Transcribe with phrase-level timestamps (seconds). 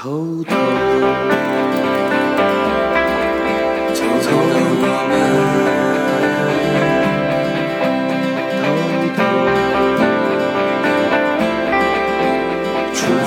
[0.00, 0.54] 偷偷
[3.92, 5.12] 悄悄的我们，
[8.54, 8.62] 偷
[9.16, 9.18] 偷
[12.94, 13.00] 出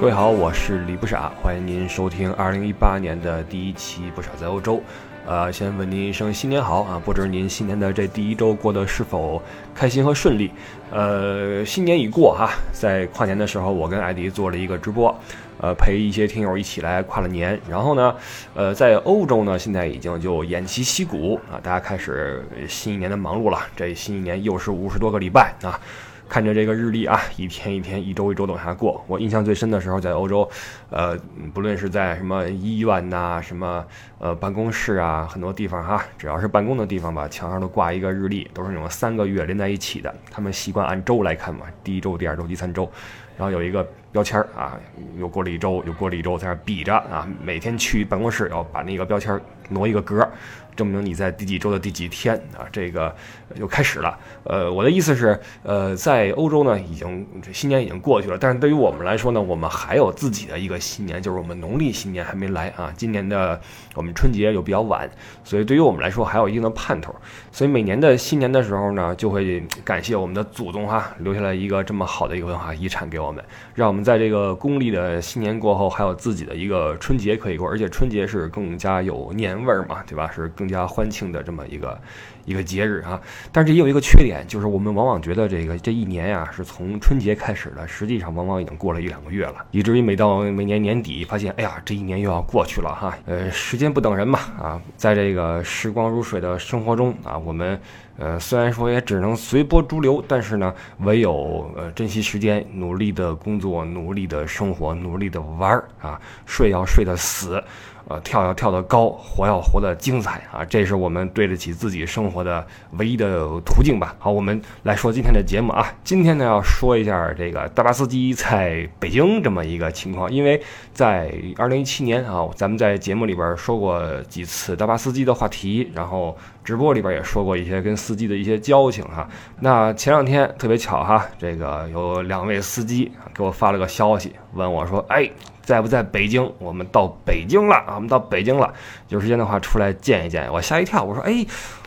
[0.00, 4.78] 各位好，我是李不傻，欢迎您收听二零一八年的第一期《不傻在欧洲》。
[5.26, 7.02] 呃，先问您一声新年好啊！
[7.04, 9.42] 不知您新年的这第一周过得是否
[9.74, 10.52] 开心和顺利？
[10.92, 15.12] 呃，新年已过哈，在跨年的时候，我跟艾迪做了一个直播，
[15.60, 17.60] 呃，陪一些听友一起来跨了年。
[17.68, 18.14] 然后呢，
[18.54, 23.58] 呃，在欧洲呢，现在已经就偃旗息鼓啊，大家开始新一年的忙碌了。
[23.74, 25.80] 这新一年又是五十多个礼拜啊。
[26.28, 29.02] 看着这个日历啊，一天一天、一周一周的往下过。
[29.06, 30.48] 我印象最深的时候在欧洲，
[30.90, 31.16] 呃，
[31.54, 33.84] 不论是在什么医院呐、什么
[34.18, 40.14] 呃办公室啊，很多地方哈，只要是办公的地方吧，墙上都挂一个日历，都是那种三个月连在一起的。
[40.30, 42.90] 他们习惯按周来看嘛，第一周、第二周、第三周，
[43.38, 44.78] 然后有一个标签啊，
[45.18, 50.30] 又过了一周，又过了一周，在那比着啊，每天去办公室要把那个标签挪一个格儿。
[50.76, 53.14] 证明你在第几周的第几天啊，这个
[53.54, 54.16] 又开始了。
[54.44, 62.92] 呃，我的意思是，呃，在欧洲呢，已经新年已经过去了，但是对于我们来说呢，我们还有自己的一个新年，就是我们农历新年还没来啊。
[62.96, 63.60] 今年的
[63.94, 65.10] 我们春节又比较晚，
[65.42, 67.14] 所以对于我们来说还有一定的盼头。
[67.50, 73.42] 所以每年的新年的时候呢，就会感谢我们的祖宗哈，留下来一个这么好的一个文化遗产给我们，
[73.74, 80.30] 让我们在这个公历的新年过后，还有自己的一个春节可以过，而且春节是更加有年味儿嘛，对吧？
[80.34, 81.96] 是更更加欢庆的这么一个
[82.44, 83.20] 一个节日啊。
[83.52, 93.16] 但是也有一个缺点，就是我们往往觉得这个这一年呀是从春节开始的，实际上往往已经过了一两个月了，以至于每到每年年底，发现哎呀，这一年又要过去了哈。
[93.26, 97.80] 呃，时间不等人嘛啊，在这个时光如水的生活中啊，我们。
[98.18, 107.62] 呃，虽然说也只能随波逐流，但是呢，唯有呃珍惜时间，努力的工作，努力的生活，努力的玩儿啊，睡要睡得死，
[108.08, 114.14] 呃，跳要跳得高，活要活得精彩啊，这是我们对得起自己生活的唯一的途径吧。
[114.18, 120.62] 好，我们来说今天的节目啊，今天呢要说一下这个大巴司机在北京这么一个情况，因为
[120.92, 126.36] 在二零一七年啊，咱们在节目里边说过几次大巴司机的话题，然后。
[126.66, 129.28] 直播里边也说过一些跟司机的一些交情哈。
[129.60, 135.30] 那前两天特别巧哈，这个有两位司机给我发了个消息，问我说：“哎，
[135.66, 136.50] 在不在北京？
[136.60, 138.72] 我们到北京了啊，我们到北京了。
[139.08, 141.44] 有时间的话出来见一见。”我吓一跳，我说：“哎，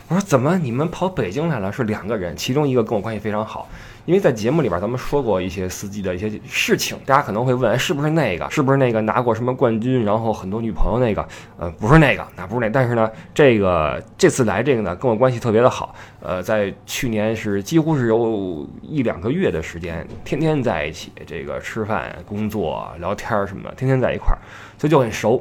[0.08, 1.72] 我说怎么你们跑北京来了？
[1.72, 3.66] 是两个人，其中一个跟我关系非常好。”
[4.10, 8.50] 因为在节目里边，咱们说过一些司机的一些事情，大家可能会问，是不是那个？
[8.50, 11.24] 是不是那个拿过什么冠军，然后很多女朋友那个？
[11.56, 12.68] 呃，不是那个，那不是那。
[12.68, 15.94] 但是呢，这个这次来这个呢，跟我关系特别的好。
[16.20, 24.38] 呃，在去年是几乎是有一两个月的时间，天天在一起，这个吃饭、工作、聊天什么的，天天在一块儿，
[24.76, 25.40] 所以就很熟。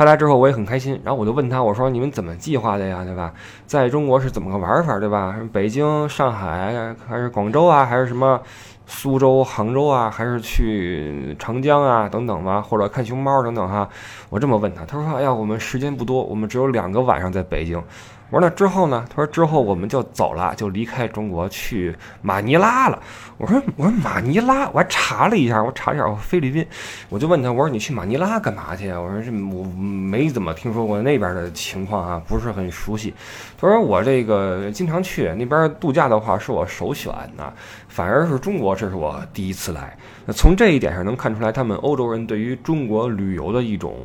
[0.00, 3.34] 他来之后我也很开心，然后我就问他，我说你们怎么计划的呀，对吧？
[3.66, 5.36] 在中国是怎么个玩法，对吧？
[5.52, 8.40] 北京、上海还是广州啊，还是什么
[8.86, 13.86] 苏州、杭州啊，还是去长江啊等等吧，或者看熊猫等等哈？
[14.30, 17.84] 我这么问他，他说：哎呀，我们时间不多，我们只有两个晚上在北京。
[18.30, 19.04] 我说那之后呢？
[19.10, 22.96] 他说之后我们就走了，就离开中国去马尼拉了。
[23.36, 26.64] 我说我说马尼拉，我还查了一下，我查一下菲律宾。
[27.08, 28.88] 我就问他，我说你去马尼拉干嘛去？
[28.90, 33.12] 我说这我没怎么听说过那边的情况啊，不是很熟悉。
[33.58, 37.52] 他说我这个经常去那边度假的话是我首选呐，
[37.88, 39.96] 反而是中国这是我第一次来。
[40.24, 43.96] 那从这一点上能看出来，他们欧洲人对于中国旅游的一种。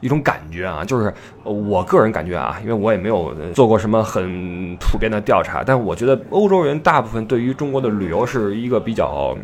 [0.00, 1.12] 一种感觉啊，就是
[1.42, 9.36] 我个人感觉啊，因为我也没有做过什么很普遍的调查，但我觉得欧洲人大部分对于中国的旅游是一个比较，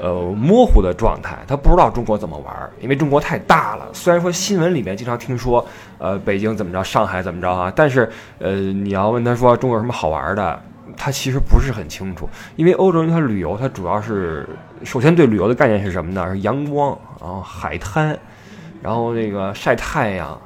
[0.00, 3.88] 呃模糊的状态，他不知道中国怎么玩，因为中国太大了。
[3.92, 5.66] 虽然说新闻里面经常听说，
[5.98, 8.08] 呃北京怎么着，上海怎么着啊，但是
[8.38, 10.62] 呃你要问他说中国有什么好玩的，
[10.96, 12.28] 他其实不是很清楚。
[12.56, 14.46] 因为欧洲人他旅游，他主要是
[14.84, 16.28] 首先对旅游的概念是什么呢？
[16.30, 18.16] 是阳光，然后海滩。
[18.86, 20.40] 然后这个晒太阳，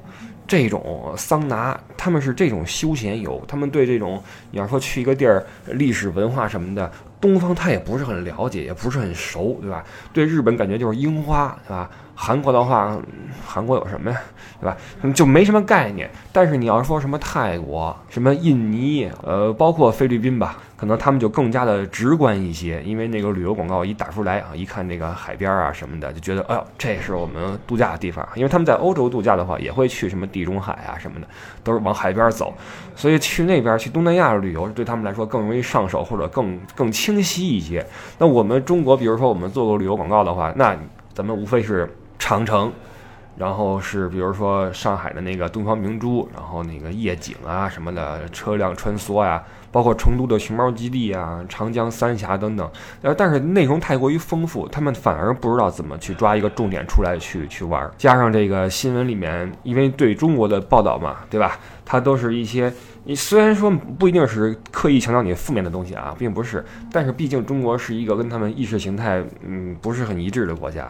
[0.48, 3.38] 这种桑拿，他们是这种休闲游。
[3.46, 4.18] 他们对这种
[4.50, 6.90] 你要说去一个地儿历史文化什么的，
[7.20, 9.84] 东方他也不是很了解，也不是很熟，对吧？
[10.12, 11.90] 对日本感觉就是樱花，对吧？
[12.14, 12.98] 韩国的话，
[13.46, 14.20] 韩国有什么呀？
[14.60, 14.76] 对吧？
[15.14, 16.10] 就没什么概念。
[16.32, 28.26] 但是你要说什么泰国、什么印尼，呃，包括菲律宾吧，可能他们就更加的直观一些，因为那个旅游广告一打出来啊，一看这个海边啊什么的，就觉得哎呦，这是我们度假的地方。
[28.34, 31.26] 因为他们在欧洲度假的话，也会去什么地中海啊什么的，
[31.64, 32.52] 都是往海边走，
[32.94, 37.84] 所以去那边去东南亚旅游，对他们来说更容易上手，或者更更轻清晰一些。
[38.18, 40.76] 那我们中国，比如说我们做过旅游广告的话，那
[41.12, 42.72] 咱们无非是长城。
[43.36, 49.42] 然后是比如说上海的那个东方明珠，然后那个夜景啊什么的，车辆穿梭呀，
[49.72, 52.70] 包括成都的熊猫基地啊、长江三峡等等。
[53.02, 57.90] 呃，但是内容太过于丰富，他们反而不知道怎么去抓一个重点出来去去玩。
[57.98, 61.58] 加上这个新闻里面，因为对中国的报道嘛，对吧？
[61.84, 62.72] 它都是一些
[63.02, 70.88] 你虽然说不一定是刻意强调你负面的东西啊，并不是，但是毕竟中国是一个跟他们意识形态嗯不是很一致的国家。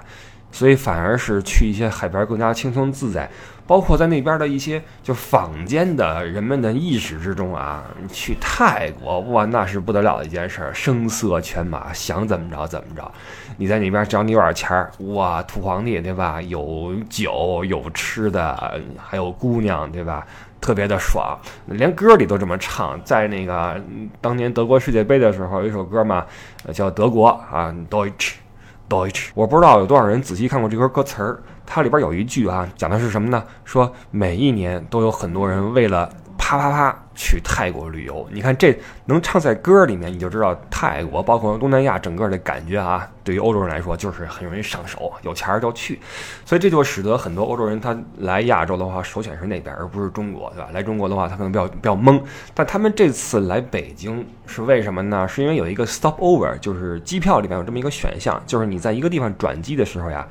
[0.53, 3.29] 所以反而是去一些海边更加轻松自在，
[3.67, 13.11] 包括在那边的一些就坊间的人们的意识之中啊，去泰国哇，那是不得了的一件事儿，声色犬马，想怎么着怎么着。
[13.57, 16.43] 你在那边只要你有点钱儿，哇，土皇帝对吧？
[16.43, 20.27] 有酒有吃的，还有姑娘对吧？
[20.61, 23.03] 特别的爽，连歌里都这么唱。
[23.03, 23.81] 在那个
[24.21, 26.27] 当年德国世界杯的时候，有一首歌嘛，
[26.75, 28.33] 叫《德国》啊，Deutsch。
[28.91, 31.41] 德语我不知道有多少人仔细看过这歌歌词儿。
[31.65, 33.41] 它里边有一句啊，讲的是什么呢？
[33.65, 38.27] 说每一年都有很多人为了啪啪啪去泰国旅游。
[38.33, 38.75] 你看这
[39.05, 43.07] 能唱在歌里面，你就知道泰国包括东南亚整个的感觉啊。
[43.23, 46.01] 对于欧洲人来说，就是很容易上手，有钱儿就去。
[46.47, 50.71] 所以这就使得很多欧洲人他来亚洲的话，首选是那边，而不是中国，对吧？
[50.73, 52.19] 来中国的话，他可能比较比较懵。
[52.55, 55.29] 但他们这次来北京是为什么呢？
[55.29, 60.27] 是因为有一个 stop over，就是机票里面有这么一个选项，就是你在一个地方转机的时候呀。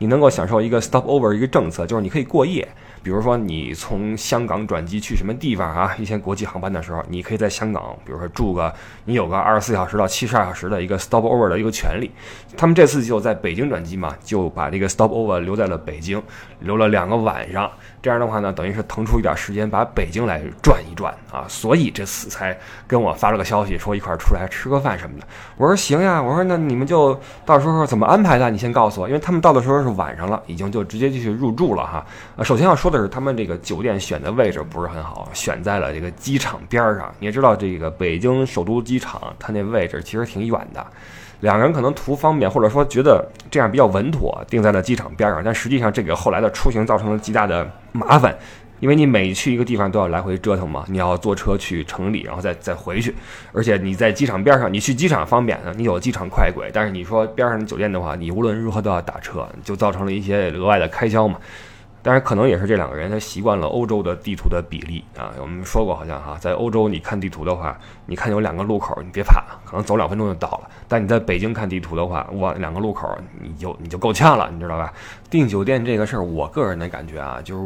[0.00, 2.68] 你能够享受一个 stop over 一个政策，就是你可以过夜。
[3.02, 5.94] 比如说你从香港转机去什么地方啊？
[5.98, 8.72] 一些国际航班的时候，你可以在香港，比如说住个，
[9.04, 12.10] 你有个二十四小时到七十二小时的一个 stop over 的一个权利。
[12.56, 16.22] 他们这次就在北京转机嘛，就把这个 stop over 留在了北京，
[16.60, 17.70] 留了两个晚上。
[18.08, 21.44] 这样的话呢，等于是腾出一点时间把北京来转一转啊。
[21.46, 25.26] 所以这次才跟我发了个消息，说一块儿出来吃个饭什么的。
[25.58, 28.48] 我说行呀，我说那你们就到时候怎么安排的？
[28.50, 32.06] 你先告诉我，因为他们到的时候是晚上了，已经就直接就去入住了哈。
[32.36, 37.12] 呃，首先要说的是，他们这个酒店选的位置不是很好，选在了这个机场边上。
[37.18, 40.86] 你也知道，这个北京首都机场，它那位置其实挺远的。
[41.40, 45.42] 两个人可能图方便，或者说觉得这样比较稳妥，定在了机场边上。
[45.44, 48.36] 但实际上，这给后来的出行造成了极大的麻烦，
[48.80, 53.14] 因为你每去一个地方都要来回折腾嘛，你要坐车去城里，然后再再回去。
[53.52, 56.70] 而且你在机场边上，你去机场方便，你有机场快轨。
[56.72, 61.38] 但是你说边上的酒店的话，你无论如何都要打车，就造成了一些额外的开销嘛。
[62.08, 65.30] 当然，可能也是这两个人他习惯了欧洲的地图的比例啊。
[65.38, 70.70] 我们说过，好像哈，在欧洲你看地图的话，你看有两个路口，你别怕，可能走两分钟就到了。
[70.88, 73.06] 但你在北京看地图的话，哇，两个路口
[73.38, 74.90] 你就你就够呛了，你知道吧？
[75.28, 77.62] 订酒店这个事儿，我个人的感觉啊，就是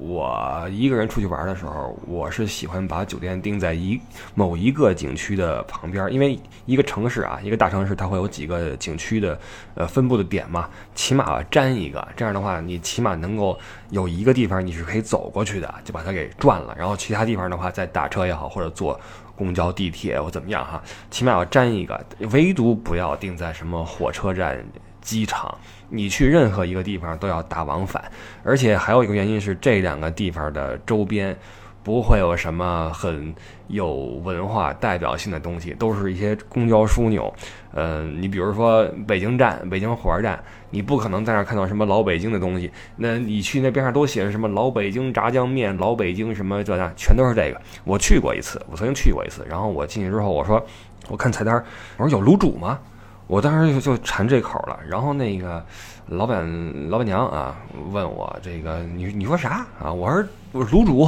[0.00, 4.00] 我一个人出去玩的时候，我是喜欢把酒店定在一
[4.34, 6.36] 某一个景区的旁边，因为
[6.66, 9.38] 一个城市啊，一个大城市它会有几个景区的
[9.76, 13.56] 呃分布的点嘛，起码占一个，这样的话你起码能够。
[13.90, 16.74] 有一个地方你是可以走过去的，就把它给转了。
[16.78, 18.98] 然后其他地方的话，再打车也好，或者坐
[19.36, 22.04] 公交、地铁或怎么样哈，起码要占一个。
[22.32, 24.64] 唯独不要定在什么火车站、
[25.00, 25.56] 机场。
[25.88, 28.02] 你去任何一个地方都要打往返。
[28.44, 31.36] 而且还有一个原因是，这两个地方的周边。
[31.82, 33.34] 不会有什么很
[33.68, 37.32] 有文化代表性的东西，都是一些公交枢纽。
[37.72, 42.70] 嗯，你比如说北京站、北京火车站，你不可能在那儿看到什么老北京的东西。
[42.96, 47.60] 那你去那边上都写着什么老北京炸酱面、老北京什么这那，全都是这个。
[47.84, 49.46] 我去过一次，我曾经去过一次。
[49.48, 50.64] 然后我进去之后，我说
[51.08, 51.54] 我看菜单，
[51.96, 52.78] 我说有卤煮吗？
[53.26, 54.78] 我当时就就馋这口了。
[54.86, 55.64] 然后那个。
[56.10, 57.56] 老板老板娘啊，
[57.90, 59.92] 问我这个你你说啥啊？
[59.92, 61.06] 我说我是楼主，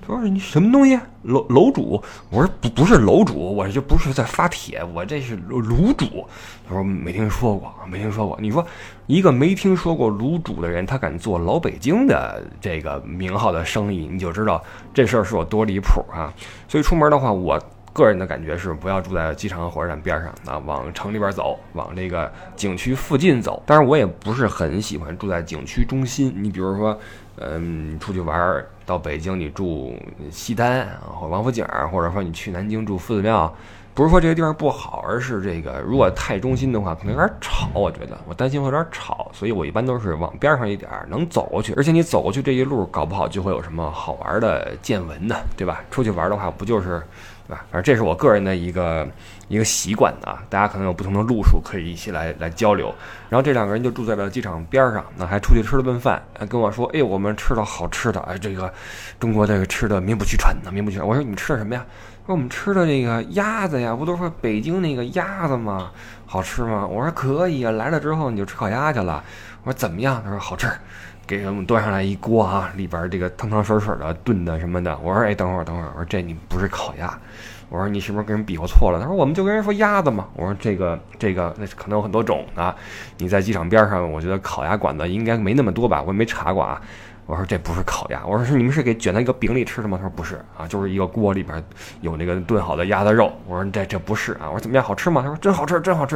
[0.00, 2.00] 他说你什么东西楼楼主？
[2.30, 6.24] 我说不不是楼主，我这不是在发帖，我这是卤煮。
[6.68, 8.38] 他说没听说过，没听说过。
[8.40, 8.64] 你说
[9.06, 14.62] 一个没听说过卤煮的人，他敢做老北京的这个名号的生意，你就知道
[14.94, 16.32] 这事儿是有多离谱啊！
[16.68, 17.60] 所以出门的话，我。
[17.96, 23.62] 个人的感觉是不要住在机场和火车站边上啊，往城里边走，往这个景区附近走。
[23.64, 26.30] 当然，我也不是很喜欢住在景区中心。
[26.36, 26.98] 你比如说，
[27.38, 29.98] 嗯，出去玩到北京，你住
[30.30, 33.50] 西单啊或王府井，或者说你去南京住夫子庙，
[33.94, 37.68] 不是说这个地方不好，而是这个如果太中心的话，可能有点吵。
[37.72, 41.72] 我觉得我担心会有点吵，所以我一般都是往边上一点儿能走过去。
[41.78, 45.82] 而且你走过去这一路，搞不好就会有什么好玩的见闻呢，对吧？
[45.90, 47.02] 出去玩的话，不就是，
[47.46, 47.64] 对吧？
[47.70, 49.06] 反正这是我个人的一个
[49.48, 50.42] 一个习惯啊。
[50.50, 52.94] 大家可能有不同的路数，可以一起来来交流。
[53.28, 58.72] 然后这两个人就住在了机场边上，那还出去吃了顿饭，还跟我说：“哎，我们吃了好吃的，哎，这个
[59.20, 61.84] 中国这个吃的名不虚传的，名不虚传。”我说：“你们吃的什么呀？”
[62.26, 65.90] 说：“我们吃的这个鸭子呀，不都说北京那个鸭子吗？
[66.26, 69.22] 好吃吗？”我说：“可以啊，来了之后你就吃烤鸭去了。”
[69.62, 70.68] 我说：“怎么样？”他说：“好吃。”
[71.26, 74.96] 给我们端上来一锅啊，里边这个汤汤水水的炖的什么的。
[74.98, 77.18] 我说：“哎，等会儿，等会儿。”我说：“这你不是烤鸭。”
[77.68, 82.74] 我说：“你是不是跟人比划错了？”他说：“我们就跟人说鸭子嘛。”我说：“这个这个那可能有很多种啊。
[83.18, 86.00] 你在机场边上，我觉得烤鸭馆子应该没那么多吧？
[86.00, 86.80] 我也没查过啊。”
[87.26, 89.98] 我说这不是烤鸭，我说是你们是给卷在一个饼里吃的吗？
[90.00, 91.60] 他说不是啊，就是一个锅里边
[92.00, 93.32] 有那个炖好的鸭子肉。
[93.48, 95.22] 我说这这不是啊，我说怎么样好吃吗？
[95.22, 96.14] 他说真好吃，真好吃。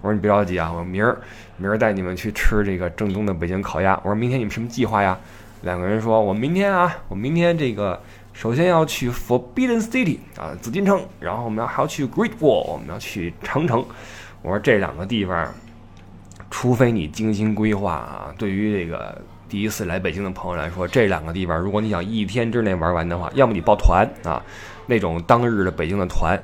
[0.00, 1.16] 我说你别着急啊，我明儿
[1.56, 3.94] 明儿带你们去吃这个正宗的北京烤鸭。
[4.02, 5.16] 我说明天你们什么计划呀？
[5.62, 8.00] 两个人说，我明天啊，我明天这个
[8.32, 13.86] 首先要去 Forbidden City 啊紫禁城，然后我们要还要去 Great Wall，我们要去长城。
[14.42, 15.54] 我说这两个地方，
[16.50, 19.16] 除非你精心规划啊，对于这个。
[19.50, 24.40] 第一次来北京的朋友来说，这两个地方，如果你想一天之内玩完的话，要么你报团啊，
[24.86, 26.40] 那种当日的北京的团，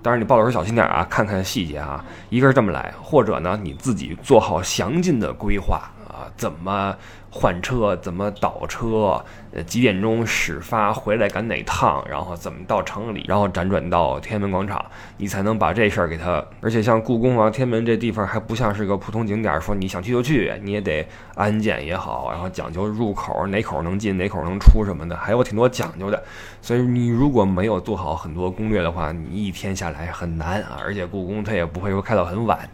[0.00, 2.04] 当然你报的时候小心点啊，看看细节啊。
[2.30, 5.90] 一个是这么来，或者呢，你自己做好详尽的规划
[6.36, 6.96] 怎么
[7.30, 9.24] 换车，怎么倒车。
[9.52, 10.92] 呃，几点钟始发？
[10.92, 12.04] 回来赶哪趟？
[12.08, 13.24] 然后怎么到城里？
[13.28, 14.84] 然后辗转到天安门广场，
[15.16, 16.44] 你才能把这事儿给他。
[16.60, 26.20] 而且像故宫啊、天安门这地方还不像是个普通景点，说你想去就去，你也得安检也好，然后讲究入口哪口能进，哪口能出什么的，还有挺多讲究的。
[26.60, 30.78] 所以你如果没有做好很多攻略的话，你一天下来很难啊。
[30.82, 32.68] 而且故宫它也不会说开到很晚。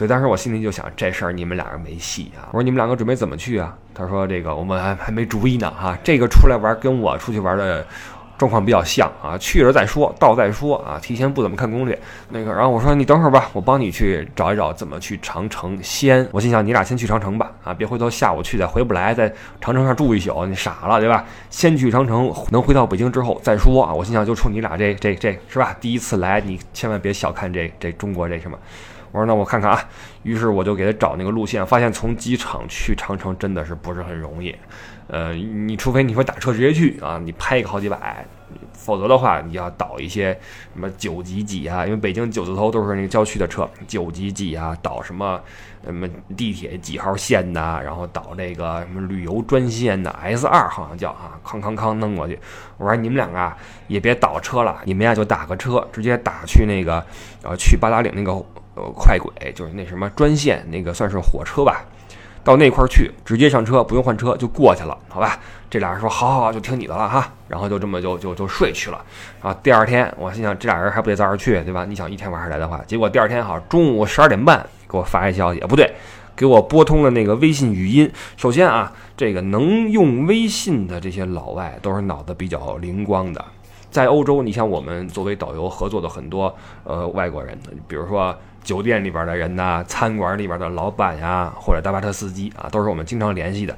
[0.00, 2.48] 所以当时我心里就想，这事儿你们俩人没戏啊！
[2.52, 3.76] 我说你们两个准备怎么去啊？
[3.92, 5.94] 他说这个我们还还没主意呢哈。
[6.02, 7.86] 这个出来玩跟我出去玩的
[8.38, 12.00] 状况比较像啊，去了再说，到再说啊，提前不怎么看攻略。
[12.30, 15.78] 那个，然后我说你等会儿吧，我帮你去找一找怎么去长城。
[15.82, 19.30] 先，我心想你俩先去长城吧啊，别回头下午去再回不来，在
[19.60, 21.22] 长城上住一宿，你傻了对吧？
[21.50, 23.92] 先去长城，能回到北京之后再说啊。
[23.92, 25.76] 我心想就冲你俩这这这是吧？
[25.78, 28.56] 第一次来，你千万别小看这这中国这什么。
[29.12, 29.84] 我说那我看看啊，
[30.22, 34.54] 于是我就给他找那个路线，发现从机场去长城真的是不是很容易，
[35.08, 38.24] 呃，你除非你说打车直接去啊，你拍一个好几百，
[38.72, 40.32] 否则的话你要倒一些
[40.72, 45.40] 什么九几几啊，因为北京九字头都是那个郊区的车，九几几啊，倒什么
[45.84, 52.38] 什么地铁几号线呐，然后倒那个什么旅游专线的 S 二好像叫啊，康康康弄过去。
[52.76, 53.56] 我说你们两个啊
[53.88, 57.04] 也别倒车了，你们呀就打个车，直接打去那个
[57.42, 58.40] 呃去八达岭那个。
[58.80, 61.84] 呃，快轨就是那什么专线，那个算是火车吧，
[62.42, 65.38] 到那块儿去，直接上车，不用换车就过去了，好吧？
[65.68, 67.30] 这俩人说好，好，好，就听你的了哈。
[67.46, 69.04] 然后就这么就就就睡去了。
[69.42, 71.84] 啊，第二天我心想，这俩人还不得早点去，对吧？
[71.84, 75.92] 你想一天晚上来的话，结果第二天好中午十二点半给我发一消息，不对，
[76.34, 78.10] 给我拨通了那个微信语音。
[78.36, 83.44] 首先啊，这个能用微信的这些老外都是脑子比较灵光的。
[83.90, 86.52] 在欧洲，你像我们作为导游合作的很多
[86.84, 88.34] 呃外国人，比如说。
[88.62, 93.76] 酒店里边的人呐，餐馆里边的老板呀，或者大巴车司机啊，都是我们经常联系的。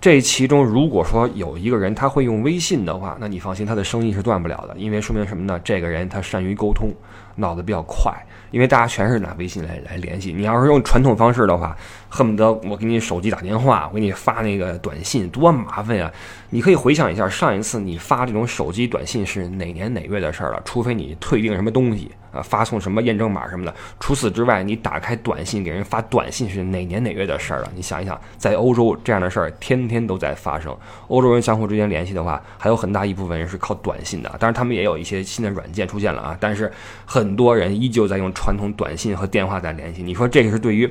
[0.00, 5.60] 这其中，如果说有一个人他会用微信的话，那你放心，他的生意是断不了的，因为说明什么呢？
[5.62, 6.92] 这个人他善于沟通，
[7.36, 8.12] 脑子比较快。
[8.50, 11.74] 因为大家全是拿微信来来联系，你要是用传统方式的话，
[12.14, 16.12] 恨不得我给你手机打电话，我给你发那个短信，多麻烦呀！
[16.50, 20.60] 你可以回想一下，上一次你发这种手机短信是哪年哪月的事儿了？
[20.62, 23.74] 除非你退订什么东西啊，发送什么验证码什么的。
[23.98, 27.72] 除此之外，你打开短信给人发短信是哪年哪月的事儿了？
[27.74, 30.76] 你想一想，在欧洲这样的事儿天天都在发生。
[31.08, 36.70] 欧洲人相互之间联系的话，还有很大一部分人是靠短信的，当然他们也有一些新的软件出现了啊，但是
[37.06, 38.30] 很多人依旧在用。
[38.34, 40.90] 传统短信和电话在联系，你说这个是对于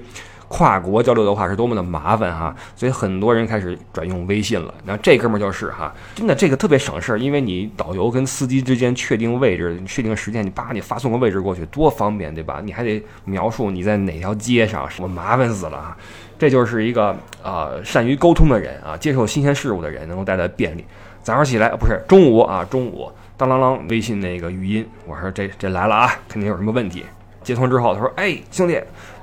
[0.52, 4.74] 跨国交流的话是多么的麻烦哈，所以很多人开始转用微信了。
[4.84, 12.60] 那这哥们儿就是哈，真的这个特别省事儿，因为你导游跟司机之间确定位置、确定时间，你叭你发送个位置过去多方便，对吧？
[12.62, 15.98] 你还得描述你在哪条街上，我麻烦死了啊！
[16.38, 20.84] 这就是一个呃善于沟通的人啊，接受新鲜事物的人能够带来便利。
[21.24, 27.06] 早上起来不是中午啊，中午当啷啷微信那个语音，我说这这来了啊，肯定有什么问题。
[27.44, 28.80] 接通之后，他说：“哎，兄弟，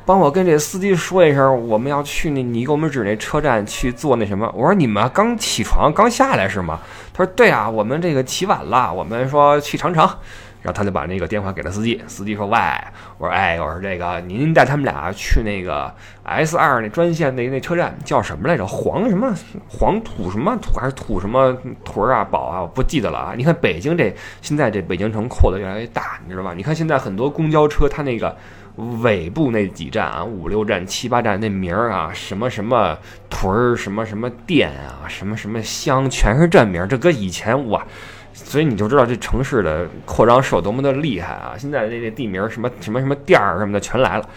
[0.08, 6.80] 帮我跟这司机说一声，我们要去那，你给我们指那车站去坐那什么。”我说：“你们刚起床，刚下来是吗？”
[7.12, 10.08] 他说：“对啊，我们这个起晚了，我们说去长城。”
[10.62, 12.58] 然后他就把那个电话给了司机，司机说：“喂，
[13.18, 18.66] 我说哎，我说这个您带他们俩去那个 S 二那专线那那车站叫什么来着？
[18.66, 19.30] 黄什么
[19.68, 22.62] 黄土什么土还是土什么屯啊堡啊？
[22.62, 23.34] 我不记得了啊。
[23.36, 24.10] 你看北京这
[24.40, 26.54] 现在这北京城扩得越来越大，你知道吧？
[26.56, 28.34] 你看现在很多公交车它那个。”
[29.02, 32.96] 尾部那几站啊，五六站、七八站那名儿啊，什么什么
[33.28, 36.86] 屯儿，什么什么店啊，什么什么乡，全是站名。
[36.88, 37.84] 这搁以前哇，
[38.32, 41.54] 所以你就知道这城市的扩张是有多么的厉害啊！
[41.58, 44.28] 现在这这地名什么什么什么店儿什么的全来了。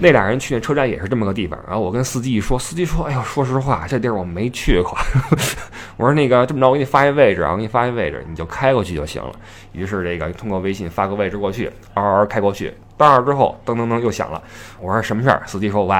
[0.00, 1.58] 那俩人去那车站也是这么个地方。
[1.66, 4.96] 然后我跟司机一说，司机说：“哎呦，说实话，这地儿我没去过。
[5.96, 9.32] ”我说：“那个这么着，我给你发一位置啊，我给你发一位置，你就开过去就行了。”
[9.72, 12.72] 于是这个通过微信发个位置过去，嗷嗷开过去。
[12.98, 14.42] 到那儿之后，噔噔噔又响了。
[14.80, 15.42] 我说什么事儿？
[15.46, 15.96] 司机说：“喂，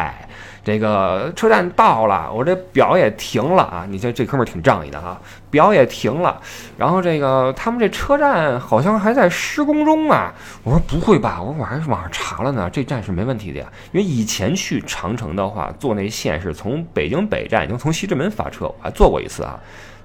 [0.65, 3.87] 这个车站到了，我这表也停了啊。
[3.89, 6.41] 你这这哥们儿挺仗义的啊，表也停了。
[6.77, 11.41] 然后这个他们这车站好像还在施工中啊。”我说：“不会吧？
[11.41, 13.67] 我我还网上查了呢，这站是没问题的呀。
[13.93, 19.59] 因为以前去长城的话，坐那线是从北京北站，已经从西直门发车，我还坐过一次啊。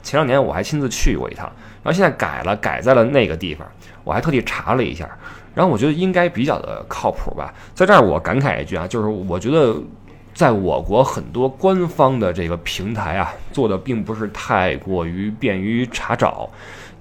[0.04, 1.52] 前两年我还亲自去过一趟。
[1.82, 3.68] 然后现在改了，改在了那个地方，
[4.04, 5.10] 我还特地查了一下。”
[5.54, 9.76] 然后我觉得应该比较的靠谱吧，在这儿我感慨一句啊，就是我觉得，
[10.34, 16.50] 在我国很多官方的这个平台啊，做的并不是太过于便于查找。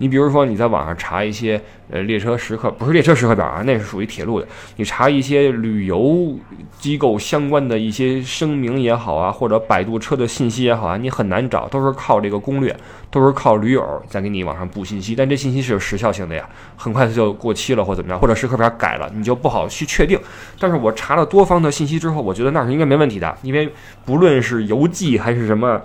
[0.02, 1.60] 你比如说你在网上查一些。
[1.90, 4.46] 呃，列车时刻不是列车时刻表啊，那是属于铁路的。
[4.76, 6.34] 你查一些旅游
[6.78, 12.74] 机构相关的一些声明也好啊，或者摆渡车的信息也好啊，你很难找，都是靠这个攻略，
[13.10, 15.14] 都是靠驴友在给你往上补信息。
[15.14, 20.18] 但这信息是有时效性的呀，很快它就过期了或怎么样，或者时刻表改了，你就不好去确定。
[20.58, 23.70] 但是我查了多方的信息之后，我觉得那是应该没问题的，因为
[24.06, 25.78] 不论是邮寄还是什么。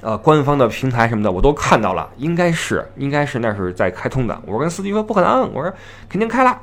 [0.00, 4.40] 呃，官方的平台什么的我都看到了，应该是，应该是那是在开通的。
[4.46, 5.72] 我跟司机说不可能，我说
[6.08, 6.60] 肯定开了。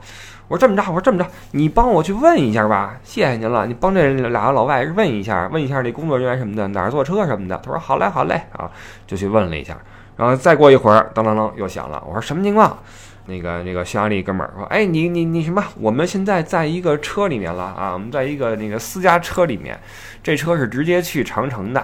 [0.48, 3.66] 我说这么着，我说这么着，你帮我去问一下吧，谢谢您了。
[3.66, 7.58] 你帮这俩老外问一下，问一下那工作人员什么的哪儿坐车什么的。
[7.58, 8.70] 他说好嘞，好嘞啊，
[9.08, 9.76] 就去问了一下。
[10.16, 12.02] 然后再过一会儿，当当当又响了。
[12.08, 12.78] 我说什么情况？
[13.26, 15.62] 那个那个匈牙利哥们儿说，哎，你你你什么？
[15.80, 19.78] 我们现在在一个车里面了啊，我们在一个那个私家车里面，
[20.22, 21.84] 这车是直接去长城的。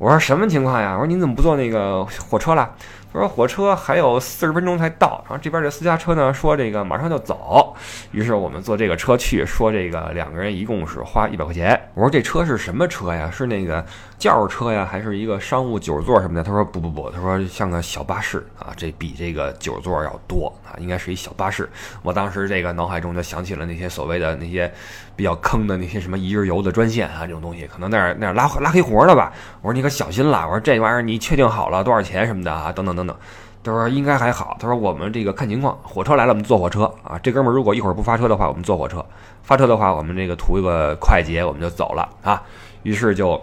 [0.00, 0.94] 我说什么情况呀？
[0.94, 2.74] 我说您怎么不坐那个火车了？
[3.12, 7.76] 他说火车还有四十分钟才到，然后这边这私家车呢说这个马上就走，
[8.10, 11.78] 于是我们坐这个车去，说这个两个人一共是花一百块钱。
[11.92, 13.30] 我说这车是什么车呀？
[13.30, 13.84] 是那个
[14.20, 16.44] 轿车呀，还是一个商务九座什么的？
[16.44, 21.68] 他说不不不，他说像个小巴士啊，这比这个九座要多啊，应该是一小巴士。
[22.02, 24.72] 我当时这个脑海中就想起了那些所谓的那些。
[25.16, 29.30] 比较坑的那些什么一日游的专线啊，这种东西可能那儿那儿拉拉黑活了吧。
[29.60, 30.46] 我说你可小心了。
[30.46, 32.72] 我说这玩意儿你确定好了多少钱什么的啊？
[32.72, 33.14] 等等等等。
[33.62, 34.56] 他说应该还好。
[34.58, 37.18] 他说我们这个看情况，火车来了我们坐火车啊。
[37.22, 39.04] 这哥们儿如果一会儿不发车的话，我们坐火车；
[39.42, 42.42] 发车的话，我们这个图一个快捷，我们就走了啊。
[42.84, 43.38] 于是就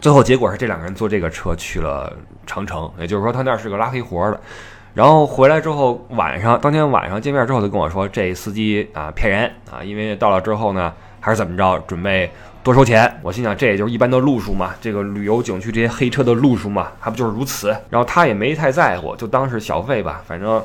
[0.00, 2.12] 最后结果是这两个人坐这个车去了
[2.46, 4.40] 长城，也就是说他那是个拉黑活的。
[4.94, 12.28] 然后回来之后，晚上当天晚上见面之后，就跟我说这司机啊骗人啊，因为到了之后呢，还是怎么着，准备
[12.62, 13.20] 多收钱。
[13.22, 17.68] 我心想，这也就是一般的路数嘛，这个旅游景区这些黑车的路数嘛，还不就是如此。
[17.88, 20.60] 然后他也没太在乎，就当是小费吧，反正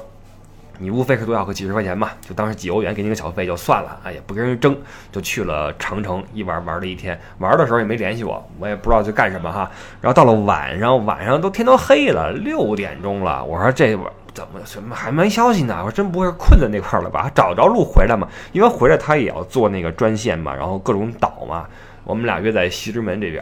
[0.79, 4.77] 你无非是多要个几十块钱嘛，就当是几欧元给你个小费就算了，哎，也不跟人争，
[5.11, 7.19] 就去了长城一玩玩了一天。
[7.39, 9.69] 玩的时候也没联系我，我也不知道去干什么哈。
[10.01, 13.97] 然后到了晚上，晚上都天都黑了，六点钟了，我说这。
[14.33, 15.77] 怎么什么还没消息呢？
[15.77, 17.31] 我说真不会困在那块了吧？
[17.33, 18.27] 找着路回来嘛？
[18.51, 21.65] 因为回来他也要坐那个专线嘛，然后各种倒嘛。
[22.03, 23.41] 我们俩约在西直门这边，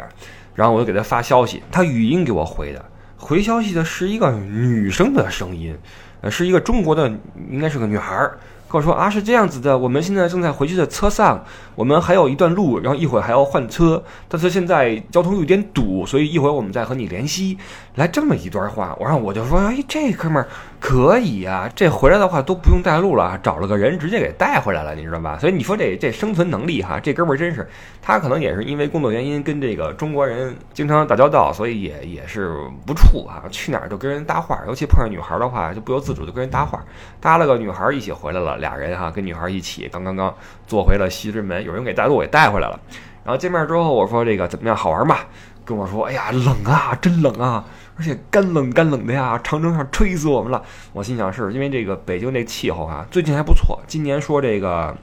[0.54, 2.86] 然后我就给他发消息，他语音给我回的，
[3.18, 5.76] 回消息的是一个女生的声音，
[6.24, 7.08] 呃，是一个中国的，
[7.52, 8.28] 应该是个女孩。
[8.70, 17.58] 跟我说啊，是这样子的，我们现在正在回去的车上，我们还有一段路，然后一会儿还要换车，但是现在交通有点堵，所以一会儿我们再和你联系。
[17.96, 20.48] 来这么一段话，我让我就说，哎，这哥们儿
[20.80, 25.38] 可以呀，这回来的话都不用带路了，找了个人直接给带回来了，你知道吧？
[25.38, 27.70] 所以你说这这生存能力哈，这哥们儿真是，
[28.02, 36.84] 他可能也是因为工作原因跟这个中国人经常打交道，所以也也是不怵啊，去哪儿就跟人搭话，尤其碰上女孩的话，就不由自主就跟人搭话，
[37.22, 38.58] 搭了个女孩一起回来了。
[38.58, 40.34] 俩人哈跟女孩一起，刚刚刚
[40.68, 42.80] 坐回了西直门，有人给带路给带回来了。
[43.24, 45.18] 然后见面之后，我说这个怎么样，好玩吗？
[45.66, 47.64] 跟我说，哎呀，冷啊，真冷啊，
[47.98, 50.62] 而且干冷干冷的呀，长城上吹死我们了。
[50.92, 53.80] 我心想，是因为这个北京这气候啊，最近还不错。
[53.88, 54.94] 今年说这个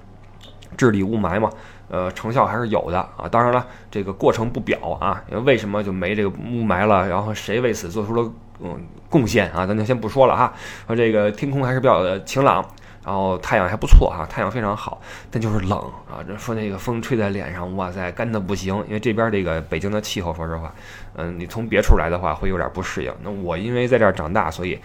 [0.77, 1.49] 治理雾霾嘛，
[1.88, 3.27] 呃，成效还是有的啊。
[3.31, 7.09] 当然了，这个过程不表啊，因为为什么就没这个雾霾了？
[7.09, 8.31] 然后谁为此做出了
[8.62, 9.66] 嗯贡献啊？
[9.66, 10.53] 咱就先不说了哈。
[10.87, 12.62] 说这个天空还是比较晴朗。
[13.03, 16.21] 然后太阳还不错哈，太阳非常好，但就是冷啊。
[16.27, 18.77] 这说那个风吹在脸上，哇塞，干的不行。
[18.87, 20.73] 因为这边这个北京的气候，说实话，
[21.15, 23.13] 嗯，你从别处来的话会有点不适应。
[23.23, 24.79] 那我因为在这儿长大，所以，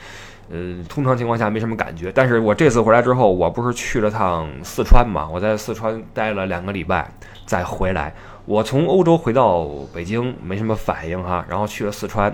[0.50, 2.10] 呃，通常情况下没什么感觉。
[2.10, 5.28] 但是我这次回来之后，我不是去了趟四川嘛？
[5.30, 7.12] 我在四川待了两个礼拜，
[7.46, 8.14] 再回来。
[8.46, 12.34] 我从欧洲回到北京没什么反应哈，然后去了四川。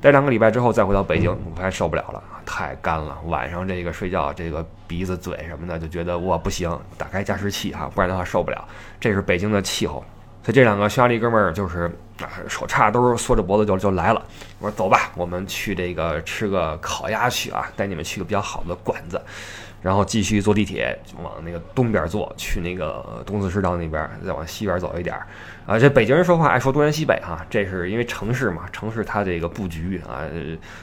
[0.00, 3.16] 待两个礼拜之后再回到北京，我还受不了了，太干了。
[3.26, 8.68] 晚上这个睡觉，这个鼻子、嘴什么的，就觉得我不行，打开加湿器哈，不然的话受不了。
[9.00, 10.04] 这是北京的气候，
[10.42, 14.22] 所以这两个匈牙利哥们儿就是啊，手叉都是缩着脖子就就来了。
[14.58, 19.20] 我说走吧，我们去这个吃个烤鸭去啊，带你们去个比较好的馆子。
[19.82, 25.26] 然后继续坐地铁，往那个东边坐，去那个东四食堂那边，再往西边走一点儿。
[25.66, 30.22] 啊，这北京人说话爱说东南西北哈，这是因为城市嘛，城市它这个布局啊，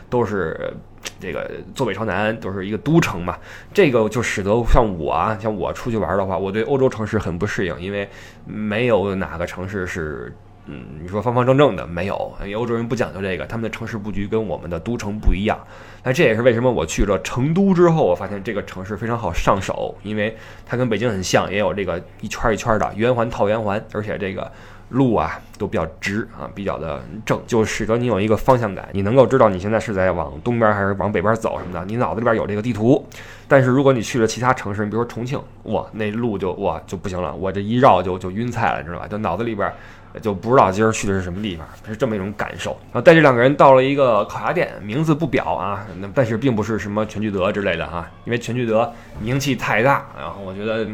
[0.09, 0.73] 都是
[1.19, 3.37] 这个坐北朝南，都是一个都城嘛。
[3.73, 8.09] 这个就使得像我啊，像我出去玩的话，我对欧洲城市很不适应，因为
[8.45, 10.35] 没有哪个城市是。
[10.65, 12.15] 嗯，你说方方正正的没有，
[12.55, 15.59] 欧洲人不讲究这个，他们的城市布局跟我们的都城不一样。
[16.05, 20.33] 那这也是为什么我去了成都之后，我发现这个城市非常好上手，因为
[20.65, 24.49] 它跟北京很像，也有这个一圈一圈的圆环套圆环，而且这个
[24.93, 33.05] 路啊都比较直啊，比较的正，就使得你有一个方向感，你能够知道你现在是在往东边还是往北边走什么的，你脑子里边有这个地图。
[33.47, 39.07] 但是如果你去了其他城市，你比如说重庆，哇，那路就哇就不行了，我这一绕就就晕菜了，你知道吧？
[39.07, 39.69] 就脑子里边。
[40.21, 42.77] 就不知道今儿去的是什么地方，是这么一种感受。
[42.91, 50.87] 然后带这两个人到了一个烤鸭店，名字不表啊，那但是并不是什么全聚德之类的哈，因为全聚德名气太大，然后我觉得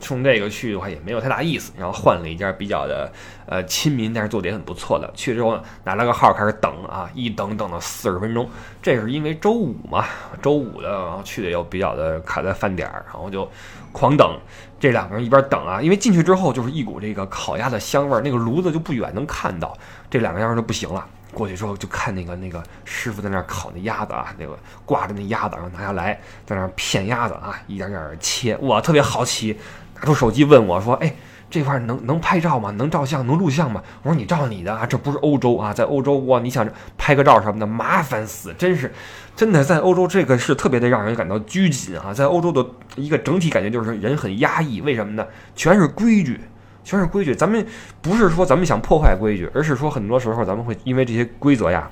[0.00, 1.72] 冲这个去的话也没有太大意思。
[1.76, 3.12] 然后换了一家比较的
[3.46, 5.10] 呃亲民，但是做的也很不错的。
[5.14, 8.48] 去之后拿了个号开始等啊，一等等了四十分钟。
[8.82, 10.04] 这是因为周五嘛，
[10.42, 13.48] 周五的，然后去的又比较的卡在饭点儿，然后就
[13.92, 14.38] 狂等。
[14.80, 19.74] 这两个人一边等啊，因为进去之后就是一股这个烤鸭的香味儿，那个炉子就不远能看到。
[20.10, 28.58] 这两个人就不行了，过去之后就看那个那个师傅在那儿烤那鸭子啊，那个挂着那鸭子，然后拿下来在那儿片鸭子啊，一点点切。
[28.60, 29.58] 我特别好奇，
[30.04, 31.14] 拿出手机问我说：“哎。”
[31.50, 32.70] 这块能能拍照吗？
[32.72, 33.24] 能照相？
[33.26, 33.80] 能录像吗？
[34.02, 36.66] 我说你照你的啊，这不是欧洲啊，在欧洲哇，你想
[36.98, 38.92] 拍个照什么的麻烦死，真是，
[39.36, 45.24] 真的在欧洲这个是特别的让人感到拘谨啊，在欧洲的一个整体感觉就是人很压抑，为什么呢？
[45.54, 46.40] 全是规矩，
[46.82, 47.32] 全是规矩。
[47.36, 47.64] 咱们
[48.02, 51.88] 不是说咱们想破坏规矩，而是说很多时候咱们会因为这些规则呀。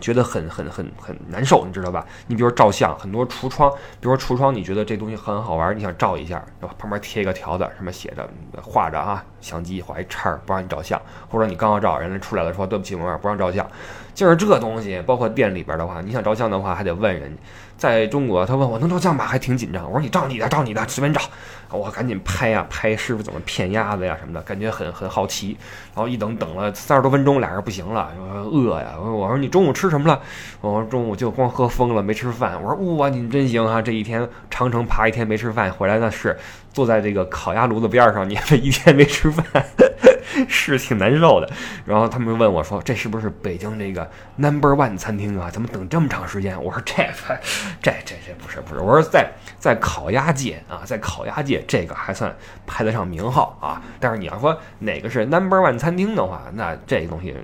[0.00, 2.04] 觉得很很很很难受，你知道吧？
[2.26, 8.28] 你比如照相，很多橱窗，比如说橱窗，你觉得这东西很好玩，你想照一下，对吧旁边贴一个条子，上面写着
[8.62, 13.66] 画着啊，相机画一叉，不让你照相，或者你刚要照，人家出来了说对不起，我们不让照相，
[14.14, 15.02] 就是这东西。
[15.06, 17.36] 包括店里边的话，你想照相的话，还得问人。
[17.76, 19.26] 在中国，他问我能照相吗？
[19.26, 19.84] 还挺紧张。
[19.84, 21.20] 我说你照你的，照你的，随便照。
[21.74, 25.56] 我赶紧拍呀，拍师傅怎么骗鸭子呀什么的，感觉很很好奇。
[25.94, 28.10] 然后一等等了三十多分钟，俩人不行了，
[28.50, 28.94] 饿呀。
[28.98, 30.20] 我说你中午吃什么了？
[30.60, 32.62] 我说中午就光喝疯了，没吃饭。
[32.62, 33.82] 我说哇，你真行啊！
[33.82, 36.36] 这一天长城爬一天没吃饭，回来那是
[36.72, 39.44] 坐在这个烤鸭炉子边上，你这一天没吃饭。
[40.48, 41.48] 是挺难受的，
[41.84, 45.50] 然后他们问我说：“这是不是北京这个 Number One 餐厅啊？
[45.50, 47.04] 怎么等这么长时间？”我说：“这
[47.80, 52.34] 这这这不是不是，我说在在烤鸭界啊，在烤鸭界这个还算
[52.66, 53.80] 排得上名号啊。
[54.00, 57.36] 但是你要说哪个是 Number One 餐厅的话，那这东西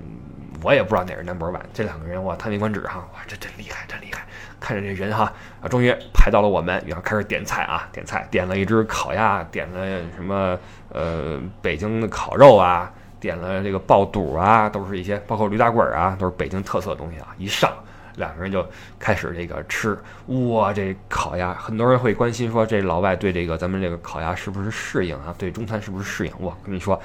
[0.63, 1.61] 我也不知道哪是 Number One。
[1.73, 4.25] 这两个人哇，叹为观止哈，哇，这真厉害，真厉害。
[4.59, 10.59] 看着这人哈啊，终于排到了我们，然后开始点菜啊，点菜，点了一只烤鸭，点了什么？”
[10.93, 17.29] 呃，北京的烤肉啊，点了这个爆肚啊，都是一些包括驴打滚啊，都是北京特色东西啊。
[17.39, 17.73] 一上，
[18.17, 18.67] 两个人就
[18.99, 25.35] 开始这个吃，哇，这烤鸭，很多人会关心说，这老外对这个咱们这个烤鸭是不是适应啊？
[25.39, 26.33] 对中餐是不是适应？
[26.39, 27.01] 我跟你说。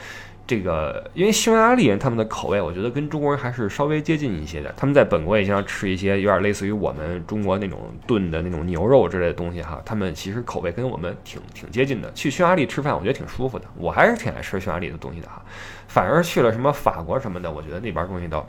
[0.48, 4.72] 这个，因为匈牙利人他们的口味，我觉得跟中国人还是稍微接近一些的。
[4.78, 9.82] 他们在本国也经常吃一些有点类似于我们中国那种炖的那种牛肉之类的东西哈。
[9.84, 12.14] 他们其实口味跟我们挺挺接近的。
[12.14, 13.66] 去匈牙利吃饭，我觉得挺舒服的。
[13.76, 15.42] 我还是挺爱吃匈牙利的东西的哈。
[15.88, 18.46] 反而去了什么法国什么的，我觉得那边东西都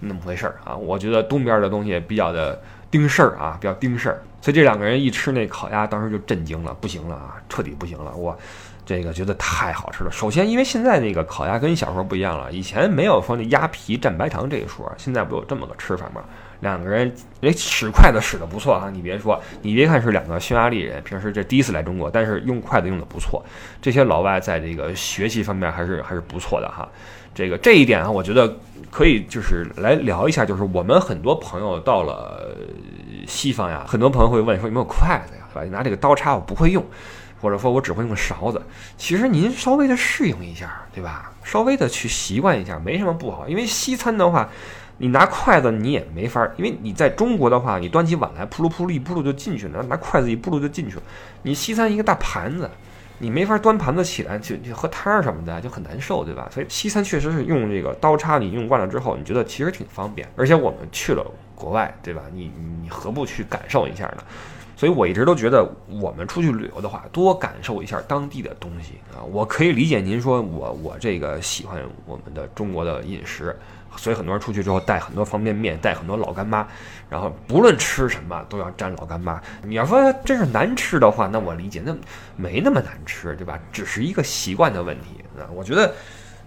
[0.00, 0.74] 那么回事儿啊。
[0.74, 2.58] 我觉得东边的东西比较的
[2.90, 4.22] 盯事儿啊，比较盯事儿。
[4.40, 8.34] 所以这两个人一吃那烤鸭，当时就震惊了，不行了啊，彻底不行了，我。
[8.88, 10.10] 这个觉得太好吃了。
[10.10, 16.22] 首先，因为现在那个烤鸭跟小时候不一样了，以前没有说那鸭皮蘸白糖这一说，现在不有这么个吃法吗？
[16.60, 18.88] 两个人，哎，使筷子使的不错啊！
[18.90, 23.44] 你别说，你别看是两个匈牙利人，平时这第一次来中国，但是用筷子用的不错。
[23.82, 26.88] 这些老外在这个学习方面还是还是不错的哈。
[27.34, 28.50] 这个这一点啊，我觉得
[28.90, 32.56] 可以就是来聊一下，就是我们很多朋友到了
[33.26, 35.42] 西方呀，很多朋友会问说有没有筷子呀？
[35.52, 35.68] 对吧？
[35.70, 36.84] 拿这个刀叉我不会用，
[37.40, 38.60] 或者说我只会用勺子。
[38.96, 41.32] 其实您稍微的适应一下，对吧？
[41.42, 43.48] 稍微的去习惯一下，没什么不好。
[43.48, 44.48] 因为西餐的话，
[44.98, 51.02] 你拿筷子你也没法，因为你在中国的话，你端起碗来扑噜扑噜一扑噜就进去了，拿筷子一扑噜就进去了。
[51.42, 52.70] 你西餐一个大盘子。
[53.20, 56.48] 你没法端盘子起来去去喝汤什么的，就很难受，对吧？
[56.54, 60.28] 所以西餐确实是用这个刀叉，你用惯了之后，你觉得其实挺方便。
[60.36, 62.22] 而且我们去了国外，对吧？
[62.32, 64.18] 你你何不去感受一下呢？
[64.78, 65.68] 所以我一直都觉得，
[66.00, 69.18] 我们出去旅游的话，多感受一下当地的东西啊。
[69.32, 73.56] 我可以理解您说我我这个喜欢我们的中国的饮食。
[73.96, 76.64] 所以很多人出去之后带很多方便面，带很多老干妈，
[77.10, 79.42] 然后不论吃什么都要沾老干妈。
[79.64, 81.92] 你要说真是难吃的话，那我理解，那
[82.36, 83.58] 没那么难吃，对吧？
[83.72, 85.50] 只是一个习惯的问题啊。
[85.52, 85.92] 我觉得，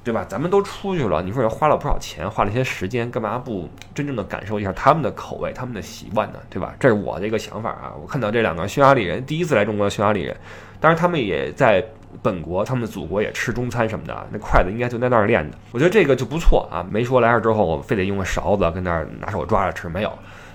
[0.04, 0.26] 对吧？
[0.28, 6.40] 咱们都出去了，你说也花了不少钱，花了一些时间，干嘛不真正的感受一下他们的口味、他们的习惯呢？
[6.50, 6.74] 对吧？
[6.80, 7.94] 这是我的一个想法啊。
[8.02, 10.36] 我看到这两个匈牙利人第一次来中国的匈牙利人，
[10.80, 11.84] 当然他们也在。
[12.22, 15.58] 本国他们的祖国也吃中餐什么的，那筷子应该就在那儿练的。
[15.72, 20.12] 我觉得这个就不错啊，没说来这之后我非得用个勺子跟那儿拿手抓着吃，没有，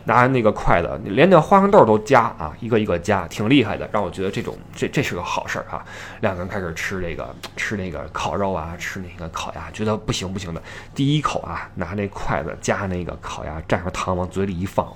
[0.06, 5.84] 拿那个筷子，连那花生豆都夹啊，一个一个夹，挺厉害的，让我觉得这种这这是个好事儿啊。
[6.20, 10.62] 两个人开始吃这个吃那个烤肉啊，吃那个烤鸭，觉得不行不行的，
[10.94, 14.86] 第一口啊，拿那筷子夹那个烤鸭，蘸上糖往嘴里一放，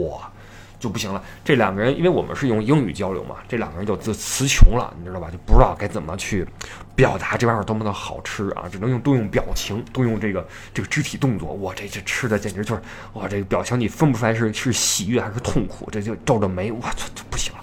[0.00, 0.31] 哇！
[0.82, 1.22] 就不行了。
[1.44, 5.30] 这两个人，因为我们是用英语交流嘛，这两个人就就词穷了，你知道吧？
[5.30, 6.44] 就不知道该怎么去
[6.96, 8.64] 表达这玩意儿多么的好吃啊！
[8.70, 11.52] 只能用动用表情，动用这个这个肢体动作。
[11.54, 17.61] 哇，这这吃的简直就是哇，这个表情你分不出来是是喜悦还是痛苦，这就皱着眉，我操，这不行了。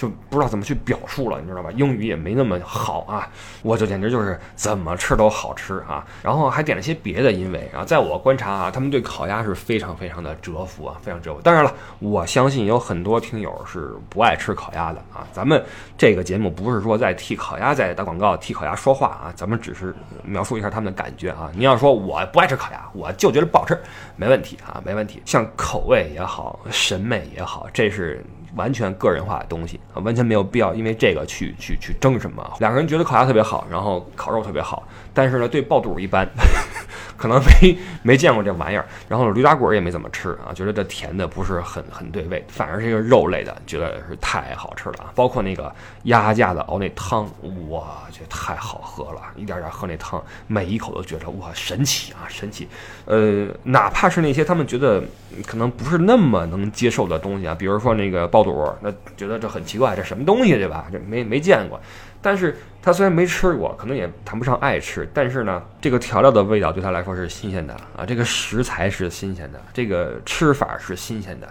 [0.00, 1.70] 就不知道怎么去表述了，你知道吧？
[1.72, 3.28] 英语也没那么好啊，
[3.60, 6.06] 我就简直就是怎么吃都好吃啊。
[6.22, 11.40] 然后还点了些别的，因为啊，在我观察啊，他们对烤鸭是非常非常的折服啊，非常折服。
[11.42, 15.28] 当然了，我相信有很多听友是不爱吃烤鸭的啊。
[15.32, 15.62] 咱们
[15.98, 21.50] 这个节目不是说在替烤鸭在打广告，替烤鸭说话啊，咱们只是描述一下他们的感觉啊。
[21.54, 23.78] 你要说我不爱吃烤鸭，我就觉得不好吃，
[24.16, 25.20] 没问题啊，没问题。
[25.26, 28.24] 像口味也好，审美也好，这是。
[28.54, 32.48] 完全个人化的东西啊，完全没有必要因为这个去去去争什么。
[32.60, 34.82] 两个人觉得烤鸭特别好，然后烤肉特别好，
[35.14, 36.28] 但是呢，对爆肚一般，
[37.16, 38.84] 可能没 没见过这玩意儿。
[39.08, 45.12] 然后驴打滚也没怎么吃啊，觉得这甜的不是很很对味，反而这个肉类的，觉得是太好吃了啊。
[45.14, 45.72] 包括那个
[46.04, 47.30] 鸭架子熬那汤，
[47.68, 52.66] 哇，这太好喝了，一点点喝那汤，每一口都觉得哇神奇啊神奇。
[53.04, 55.00] 呃，哪怕是那些他们觉得
[55.46, 58.40] 可能不是那么能接受的东西啊，比如说那个爆。
[58.40, 60.86] 爆肚，那觉得这很奇怪，这什么东西对吧？
[60.90, 61.78] 这没没见过。
[62.22, 71.46] 但是他虽然没吃过，可能也谈不上爱吃，但是呢，这个调料的味道对他来说是新鲜的啊，这个食材是新鲜的，这个吃法是新鲜的，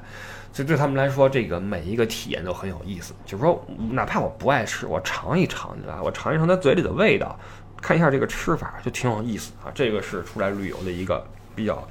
[0.53, 3.13] 所以对他们来说，这个每一个体验都很有意思。
[3.25, 5.99] 就是说，哪怕我不爱吃，我尝一尝，对吧？
[6.03, 7.37] 我尝一尝他嘴里的味道，
[7.81, 9.71] 看一下这个吃法，就挺有意思啊。
[9.73, 11.87] 这个是出来旅游的一个比较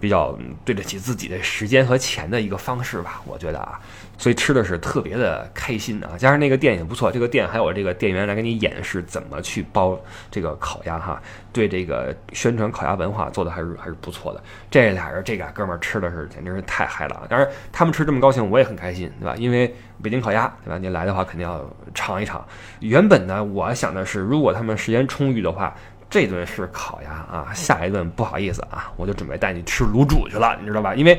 [0.00, 3.78] 比较对得起自己的时间和钱的一个方式吧，我觉得啊。
[4.18, 9.98] 所以吃的是特别的开心啊，加上那个店也不错，这个店还有这个店员来给你演示怎么去包
[10.30, 11.18] 这个烤鸭哈，
[11.54, 14.42] 对这个宣传烤鸭文化做的还是还是不错的。
[14.70, 19.34] 这俩人这俩哥们儿吃的是简直是太嗨了啊，当然他们吃这么高兴，我也很开心，对吧？
[19.38, 20.76] 因为北京烤鸭，对吧？
[20.76, 22.46] 你来的话肯定要尝一尝。
[22.80, 25.74] 原本呢，我想的是，如果他们时间充裕的话，
[26.10, 30.94] 这顿是烤鸭啊，下一顿不好意思啊，我就准备带你吃卤煮去了，你知道吧？
[30.94, 31.18] 因为。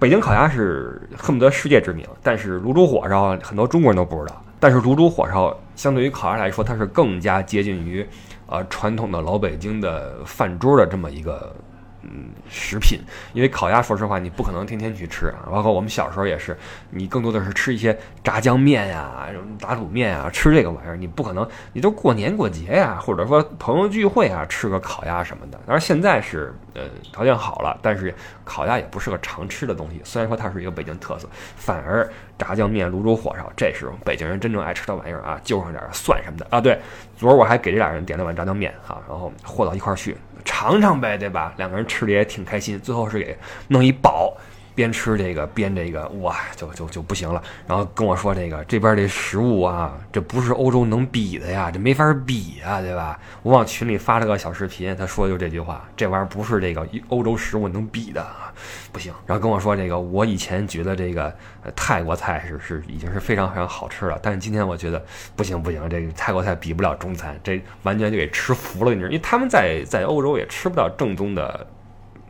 [0.00, 4.44] 北京烤鸭是恨不得世界知名，但是卤煮火烧很多中国人都不知道。
[4.60, 8.08] 但是卤煮火烧相对于烤鸭来说，它是更加接近于，
[8.46, 11.52] 呃传统的老北京的饭桌的这么一个。
[12.10, 13.00] 嗯，食品，
[13.32, 15.46] 因为烤鸭，说实话，你不可能天天去吃啊。
[15.50, 16.56] 包括我们小时候也是，
[16.90, 25.58] 你更多的是吃一些炸酱面呀、什么打卤面啊，吃这个玩意儿，你不可能，你都过年过节呀，或者说朋友聚会啊，吃个烤鸭什么的。
[25.66, 30.00] 当然现在是，呃，条件好了，但是烤鸭也不是个常吃的东西。
[30.04, 36.60] 虽然说它是一个北京特色，反而炸酱面、卤煮火烧，这是北京人真正爱吃的玩意儿啊，就上点蒜什么的啊。
[36.60, 36.78] 对，
[37.16, 40.16] 昨儿我还给这俩人点了碗炸酱面啊，然后和到一块儿去。
[40.44, 41.52] 尝尝呗，对吧？
[41.56, 44.34] 两个人吃的也挺开心，最后是给弄一饱。
[44.78, 47.42] 边吃这个边这个哇，就就就不行了。
[47.66, 53.18] 然后跟我说这个这边这食物啊，这不是欧洲能比的呀，这没法比啊，对吧？
[53.42, 58.54] 我往群里发了个小视频，他说就这句话，这玩意儿不是这个欧洲食物能比的啊，
[58.92, 59.12] 不行。
[59.26, 61.34] 然后跟我说这个，我以前觉得这个
[61.74, 69.10] 泰国菜是是已经是非常非常好吃了，但是今天我觉得不行不行，这个泰国菜比不了中餐，这完全就给吃服了，你知道？
[69.10, 71.66] 因为他们在在欧洲也吃不到正宗的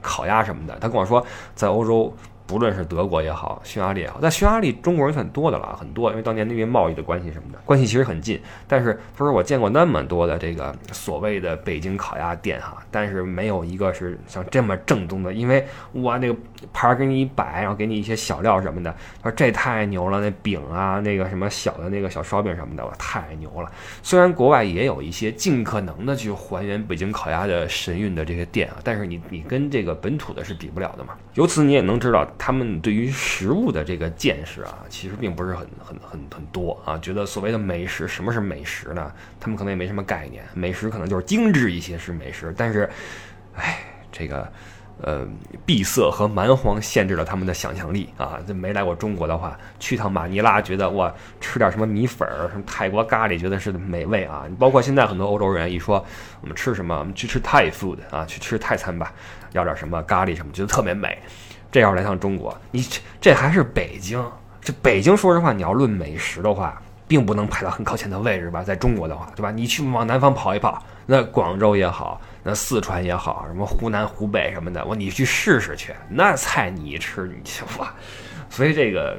[0.01, 0.75] 烤鸭什么的。
[0.81, 1.23] 他跟我说，
[1.55, 2.17] 在欧洲。
[2.49, 8.41] 不论是德国也好，匈牙利也好，在匈牙利中国人算多的了，很多，因为当年那边贸易的关系什么的，关系其实很近。
[8.67, 16.35] 但是他说我见过那么多的这个所谓的北京烤鸭店哈，但是没有一个是像这么正宗的，因为哇那个
[16.73, 18.90] 盘儿给你一摆，然后给你一些小料什么的，
[19.23, 23.71] 他说这太牛了，那饼啊，那个什么小的那个小烧饼什么的，哇太牛了。
[24.03, 31.14] 虽然国外也有一些尽可能的去还原北京烤鸭的神韵的这些店啊，但是你你跟这个本土的是比不了的嘛。
[31.35, 36.99] 由此你也能知道，他们对于食物的这个见识啊，其实并不是很很很很多啊。
[36.99, 39.12] 觉得所谓的美食，什么是美食呢？
[39.38, 40.42] 他们可能也没什么概念。
[40.55, 42.90] 美食可能就是精致一些是美食，但是，
[43.55, 43.79] 哎，
[44.11, 44.51] 这个。
[45.01, 45.27] 呃，
[45.65, 48.39] 闭塞和蛮荒限制了他们的想象力啊！
[48.47, 54.45] 这没来过中国的话，去趟马尼拉，觉得哇，吃点什么米粉儿，什么泰国咖喱，觉得是美味啊！
[54.59, 56.05] 包括现在很多欧洲人一说
[56.41, 59.13] 我们吃什么，我们去吃泰 food 啊，去吃泰餐吧，
[59.53, 61.17] 要点什么咖喱什么，觉得特别美。
[61.71, 64.25] 这要是来趟中国，你这这还是北京，
[64.61, 68.62] 这北京说实话，你要论美食的话，并不能排到很靠前的位置吧？
[68.62, 69.51] 在中国的话，对吧？
[69.51, 72.21] 你去往南方跑一跑，那广州也好。
[72.44, 77.92] 那四川也好，什么湖南、湖北什么的，我你去试试去，那菜你一吃你就哇！
[78.49, 79.18] 所以这个，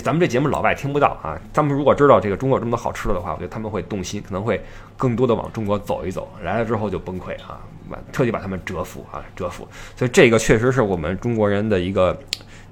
[0.00, 1.36] 咱们这节目老外听不到啊。
[1.52, 4.62] 他们如果知道这个中国有这么多好吃的的话，我觉得他们会动心，可能会
[4.96, 6.30] 更多的往中国走一走。
[6.42, 7.58] 来了之后就崩溃啊，
[7.90, 9.66] 把特地把他们折服啊，折服。
[9.96, 12.16] 所以这个确实是我们中国人的一个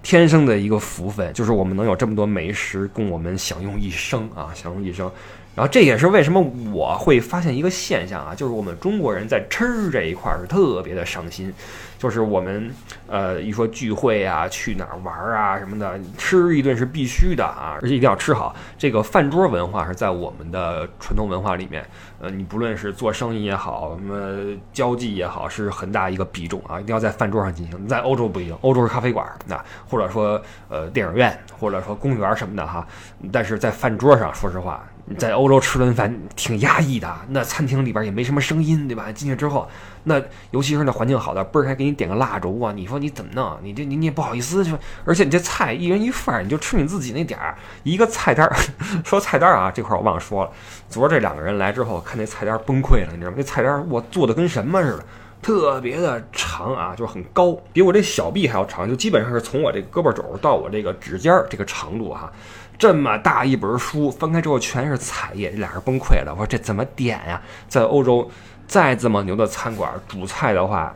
[0.06, 5.10] 天生的一个福分，就是我们能有这么多美食供我们享用一生啊，享用一生。
[5.52, 6.40] 然后这也是为什么
[6.72, 11.52] 我会发现一个现象啊，就是我们中国人在吃这一块儿是特别的上心，
[11.98, 12.70] 就是我们
[13.08, 18.54] 呃一说聚会啊，去哪儿玩儿啊什么的，吃一顿是必须的啊，而且一定要吃好。
[18.76, 21.86] 这个饭桌文化是在我们的传统文化里面，
[22.20, 27.88] 呃，你不论是做生意也好，什么交际也好，是很大一个比重啊，一定要在饭桌上进行。
[27.88, 32.86] 在欧洲不一样，欧洲是咖啡馆，那或者说呃电影院，或者说公园什么的哈，
[33.32, 34.84] 但是在饭桌上，说实话。
[35.16, 39.12] 在欧洲吃顿饭挺压抑的，那餐厅里边也没什么声音，对吧？
[39.12, 39.68] 进去之后，
[40.02, 42.72] 那尤其是那环境好的，倍儿还给你点个蜡烛啊！
[42.74, 43.56] 你说你怎么弄？
[43.62, 44.72] 你这你你也不好意思，就
[45.04, 47.56] 而且你这菜一人一份，你就吃你自己那点儿。
[47.84, 48.56] 一个菜单儿，
[49.04, 50.50] 说菜单儿啊，这块儿我忘了说了。
[50.88, 53.36] 昨儿这两个人来之后，看那菜单崩溃了，你知道吗？
[53.36, 55.04] 那菜单我做的跟什么似的，
[55.40, 62.32] 特别的长啊，就是很高，比我这小臂还要长，就基本上是从我这胳膊肘到我这个指尖儿这个长度哈。
[62.78, 66.32] 这么大一本书，翻开之后全是彩页，这俩人崩溃了。
[66.32, 67.40] 我说这怎么点呀？
[67.68, 68.30] 在欧洲，
[68.66, 70.94] 再这么牛的餐馆，主菜的话，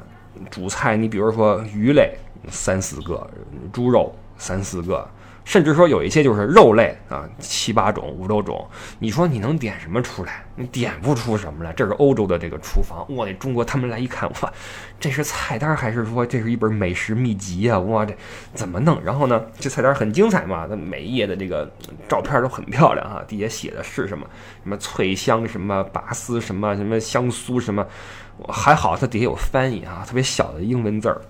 [0.51, 2.15] 主菜你比如说鱼类
[2.49, 3.29] 三四个，
[3.73, 5.09] 猪肉三四个。
[5.51, 8.65] 甚至说有一些就是肉类啊，七八种、五六种，
[9.01, 10.45] 你说你能点什么出来？
[10.55, 11.73] 你点不出什么来。
[11.73, 13.27] 这是欧洲的这个厨房，哇！
[13.27, 14.53] 那中国他们来一看，哇，
[15.01, 17.81] 这是菜单还是说这是一本美食秘籍啊？
[17.81, 18.15] 哇，这
[18.55, 19.03] 怎么弄？
[19.03, 21.69] 然后呢，这菜单很精彩嘛，它每一页的这个
[22.09, 24.25] 照片都很漂亮啊，底下写的是什么？
[24.63, 27.85] 什么脆香什么拔丝什么什么香酥什么？
[28.49, 31.21] 还好它底下有翻译啊，特别小的英文字儿。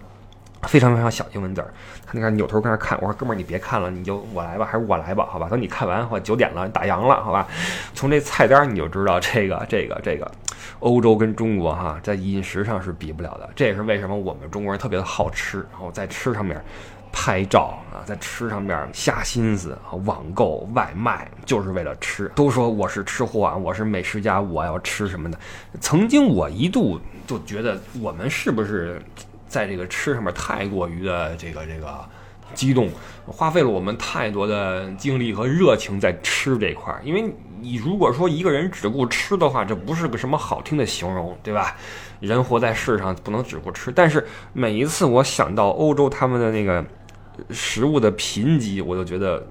[0.68, 1.72] 非常非常小英文字儿，
[2.06, 5.48] 他那个扭头跟那看，我说哥们儿你别看了，你就我来吧，还是我来吧，好吧？
[5.48, 7.48] 等你看完，或九点了打烊了，好吧？
[7.94, 10.30] 从这菜单你就知道这个这个这个，
[10.80, 16.62] 欧洲跟中国哈在饮食上是比不了的，这也是为什么我们中国人特别的好吃，然后在吃上面
[17.10, 22.30] 拍照啊，在吃上面下心思啊，网购外卖就是为了吃。
[22.34, 25.38] 都说我是吃货啊，我是美食家，我要吃什么的。
[25.80, 29.00] 曾经我一度就觉得我们是不是？
[29.50, 32.02] 在这个吃上面太过于的这个这个
[32.54, 32.88] 激动，
[33.26, 37.02] 花费了我们太多的精力和热情在吃这块儿。
[37.04, 41.76] 因为你如果说一个人只顾吃的话，这不是个什么好听的形容，对吧？
[42.20, 43.90] 人活在世上不能只顾吃。
[43.90, 46.84] 但是每一次我想到欧洲他们的那个
[47.50, 49.46] 食物的贫瘠，我就觉得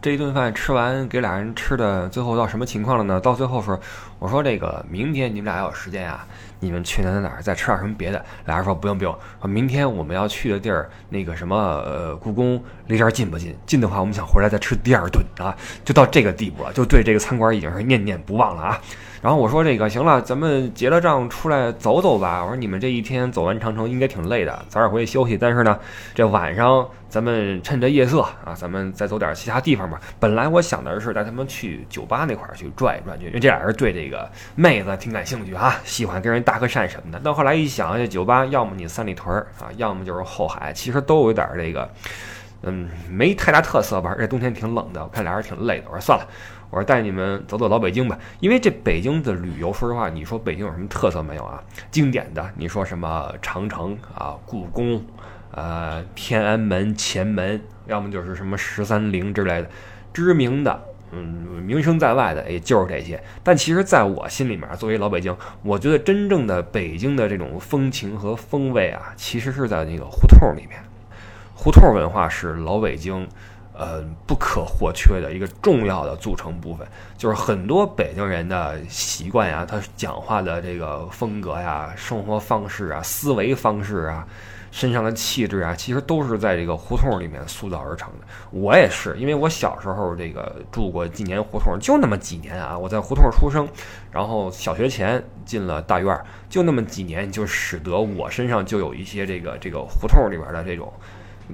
[0.00, 3.20] 这一顿饭吃完给俩人吃的最后到什么情况了呢？
[3.20, 3.78] 到最后说，
[4.20, 6.26] 我说这个明天你们俩要有时间啊。
[6.60, 8.24] 你们去哪哪哪再吃点什么别的？
[8.46, 13.56] 俩人说不用不用，说明天我们要去的地儿那个什么呃故宫离这儿近不近？
[13.64, 18.80] 近的话，我们想回来再吃第二顿啊，就到这个地步了，就对这个餐馆已经是念念不忘了啊。
[19.20, 22.42] 然后我说这个行了，咱们结了账出来走走吧。
[22.42, 25.36] 我说你们这一天走完长城应该挺累的，早点回去休息。
[25.36, 25.78] 但是呢，
[26.14, 30.00] 这晚上咱们趁着夜色啊，咱们再走点其他地方吧。
[30.20, 37.20] 本来我想的是带他们去酒吧那块儿去转一转去，因为这俩人对这个妹子挺感兴趣啊，喜欢跟人搭个讪什么的。
[37.24, 41.90] 但后来一想，这酒吧要么你三里屯儿啊，要么就是后海，其实都有点这个，
[42.62, 44.14] 嗯，没太大特色吧。
[44.16, 45.86] 而且冬天挺冷的，我看俩人挺累的。
[45.88, 46.24] 我说算了。
[46.70, 51.62] 我说带你们走走老北京吧，因为这北京的旅游，说实话，你说北京有什么特色没有啊？
[51.90, 55.04] 经典的，你说什么长城啊、故宫
[55.50, 59.70] 呃天安门前门，要么就是什么十三陵之类的，
[60.12, 60.84] 知名的。
[61.10, 61.22] 嗯，
[61.62, 63.18] 名声在外的，也就是这些。
[63.42, 70.78] 但其实，在我心里面，作为老北京，我觉得真正的北京的这种风情和风味啊，其实是在那个胡同里面。
[71.54, 73.26] 胡同文化是老北京，
[73.78, 76.86] 呃，不可或缺的一个重要的组成部分。
[77.16, 84.26] 就是很多北京人的习惯呀，他讲话的这个风格呀、生活方式啊、思维方式啊。
[84.70, 88.26] 身上的气质啊，其实都是在这个胡同里面塑造而成的。
[88.50, 92.76] 我也是，因为我小时候这个住过几年胡同，就那么几年啊。
[92.76, 93.66] 我在胡同出生，
[94.12, 96.14] 然后小学前进了大院，
[96.50, 100.92] 就那么几年，就使得我身上就有一些这个这个胡同里边的这种。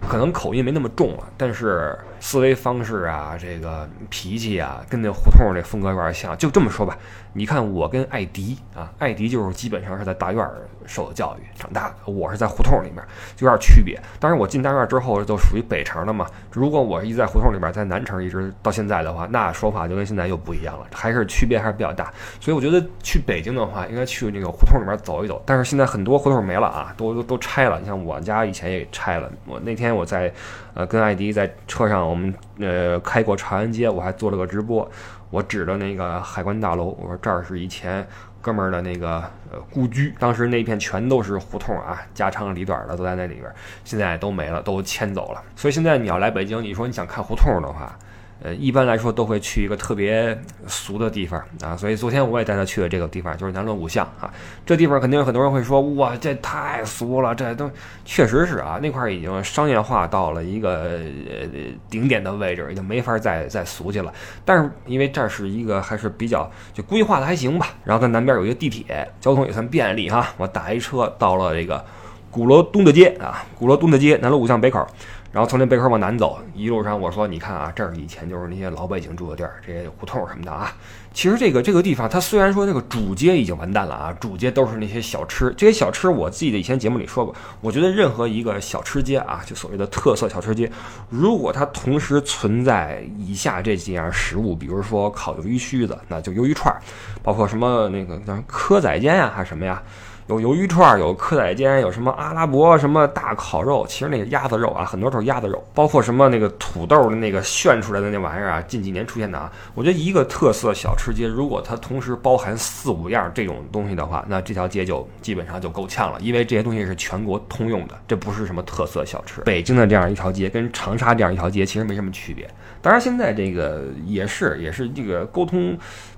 [0.08, 6.34] 可能口音没那么重了，但是思维方式啊，这个脾气啊，跟那胡同那风格有点像。
[6.38, 6.96] 就这么说吧，
[7.34, 13.04] 你看我跟艾迪啊，艾迪就是基本上是在大院儿受的教育长大的，我是在胡同里面，
[13.36, 14.00] 就有点区别。
[14.18, 16.26] 当然我进大院之后就属于北城了嘛。
[16.50, 22.10] 如果我一直在胡同里边，在南城一直到现在的话，那说法就跟现在又不一样了，还是区别还是比较大。
[22.40, 25.42] 所以我觉得去北京的话，应该去那个胡同里面走一走。
[25.44, 27.78] 但是现在很多胡同没了啊，都都都拆了。
[27.78, 29.74] 你像我家以前也拆了，我那。
[29.74, 30.32] 天我在，
[30.74, 34.88] 呃，跟艾迪在车上，我们呃开过长安街，我还做了个直播，
[35.30, 38.06] 我指着那个海关大楼，我说这儿是以前
[38.40, 39.16] 哥们儿的那个
[39.50, 43.52] 呃故居，当时那片全都是胡同啊，家长里短的都在那里边，
[43.84, 45.42] 现在都没了，都迁走了。
[45.56, 47.98] 所以现在你要来北京，你说你想看胡同的话。
[48.42, 54.30] 呃，一般来说都会去一个特别俗的地方啊，所以昨天我也带他去了这个地方，就是南锣鼓巷啊。
[54.66, 57.70] 这地方肯定有很多人会说，哇，这太俗了，这都
[58.04, 61.48] 确实是啊，那块已经商业化到了一个呃
[61.88, 64.12] 顶点的位置，已经没法再再俗去了。
[64.44, 70.34] 但是因为这是一个还是比较就规划的还行吧，然后它南边有一个地铁，交通也算便利哈。
[70.36, 71.82] 我打一车到了这个
[72.30, 74.86] 鼓楼东大街啊，鼓楼东大街南锣鼓巷北口。
[75.34, 80.72] 然后从那贝壳往南走，一路上我说：“你看啊，这儿以前就是那些老北京住的地儿，这些胡同什么的啊。
[81.12, 85.52] 其实这个这个地方，它虽然说那个主街已经完蛋了啊，主街都是那些小吃。
[85.56, 90.70] 这些小吃，我记得以前节目里说过，我觉得任何一个小吃街啊，就所谓的特色小吃街，
[91.10, 96.80] 如果它同时存在以下这几样食物，比如说烤鱿鱼须子，那就鱿鱼串儿，
[97.24, 99.82] 包括什么那个叫蚵仔煎呀，还是什么呀？”
[100.26, 109.52] 有鱿鱼串，有蚵仔煎，有什么阿拉伯什么大烤肉，其实那个鸭子肉啊，很多都是鸭子肉，包括什么那个土豆的那个炫出来的那玩意儿啊，近几年出现的啊。
[109.74, 119.42] 我觉得一个特色小吃街，如果它同时包含四五样这种东西的话，那这条街就基本上就够呛了，因为这些东西是全国通用的，这不是什么特色小吃。
[119.42, 122.48] 北京的这样一条街跟长沙这样一条街其实没什么区别，
[122.80, 125.76] 当然现在这个也是也是这个沟通。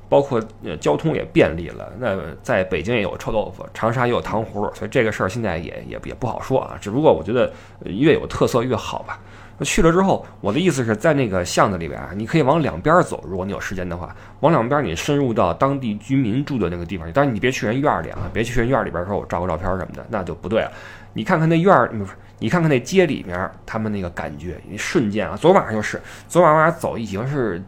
[0.09, 6.77] 包括呃交通也便利了，那在北京也有臭豆腐，长沙也有糖葫芦，所以这个事儿现在也也也不好说啊。
[6.81, 7.53] 只不过我觉得
[7.85, 9.19] 越有特色越好吧。
[9.59, 17.11] 那去了之后，我的意思是在那个巷子里边啊，你可以往两边走，如果你有时间的话，往两边你深入到当地居民住的那个地方。
[17.13, 20.71] 当然你别去人院里啊，别去人院里边说我照个照片什么的，那就不对了。
[21.15, 25.99] 你看看那院儿，不是你看看那街里面他们那个感觉，你瞬间啊，昨晚上就是，
[26.29, 27.63] 昨晚上走已经是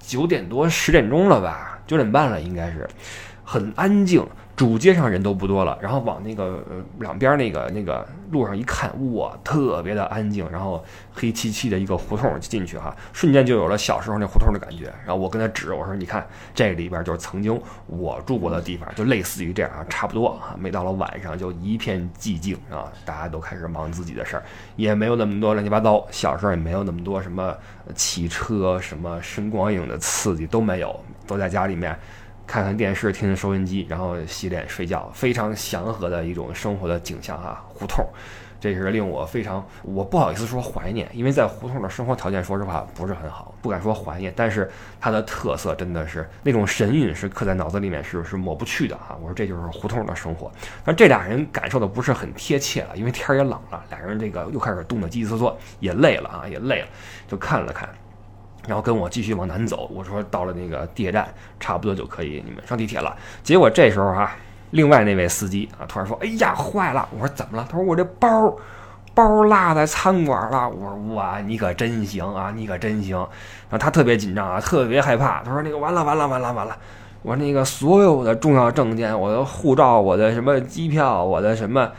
[0.00, 1.73] 九点多十点钟了吧。
[1.86, 2.88] 九点半了，应该是
[3.44, 4.26] 很安静，
[4.56, 5.78] 主街上人都不多了。
[5.80, 6.62] 然后往那个
[7.00, 10.48] 两边那个那个路上一看，哇，特别的安静。
[10.50, 14.92] 然后黑漆漆的一个胡同进去哈，瞬间就有了小时候那胡同的感觉。
[15.04, 20.54] 然后我跟他指，我说：“你看，这里边就是曾经我住过的地方，就类似于这样啊，差不多啊。
[20.58, 24.42] 每到了晚上就一片寂静啊，大家都开始忙自己的事儿，
[24.76, 26.06] 也没有那么多乱七八糟。
[26.10, 27.56] 小时候也没有那么多什么
[27.94, 31.98] 汽车、什么声光影的刺激都没有。”都在家里面
[32.46, 37.64] 看看电视，听听收音机，然后洗脸睡觉，非常祥和的一种生活的景象哈。
[37.68, 38.06] 胡同，
[38.60, 44.32] 这是令我非常，我不好意思说怀念，因为在胡同的生活条件，说实话不是很好，不敢说怀念。
[44.36, 44.70] 但是
[45.00, 49.18] 它的特色真的是那种神韵是刻在脑子里面，是是抹不去的哈。
[49.20, 50.52] 我说这就是胡同的生活。
[50.84, 56.88] 但这俩人感受的不是很贴切了，因为天也冷了，俩人这个又开始冻得叽叽嗦嗦，也累了啊，也累了，
[57.26, 57.88] 就看了看。
[58.66, 61.28] 然后跟我继续往南走，我说到了那个地铁站，
[61.60, 63.14] 差不多就可以你们上地铁了。
[63.42, 64.34] 结果这时候啊，
[64.70, 68.56] 另外那位司机啊，突然说：“哎呀，坏了！”我说：“怎么了？”他说：“我这包，
[69.14, 73.16] 包落在餐馆了。”我说：“哇，你可真行啊，你可真行。”
[73.68, 75.42] 然后他特别紧张啊，特别害怕。
[75.42, 76.76] 他说：“那个完了，完了，完了，完了！
[77.22, 81.90] 我说那个所有的重要证件，我的护照，我的什么机票，我的什么。”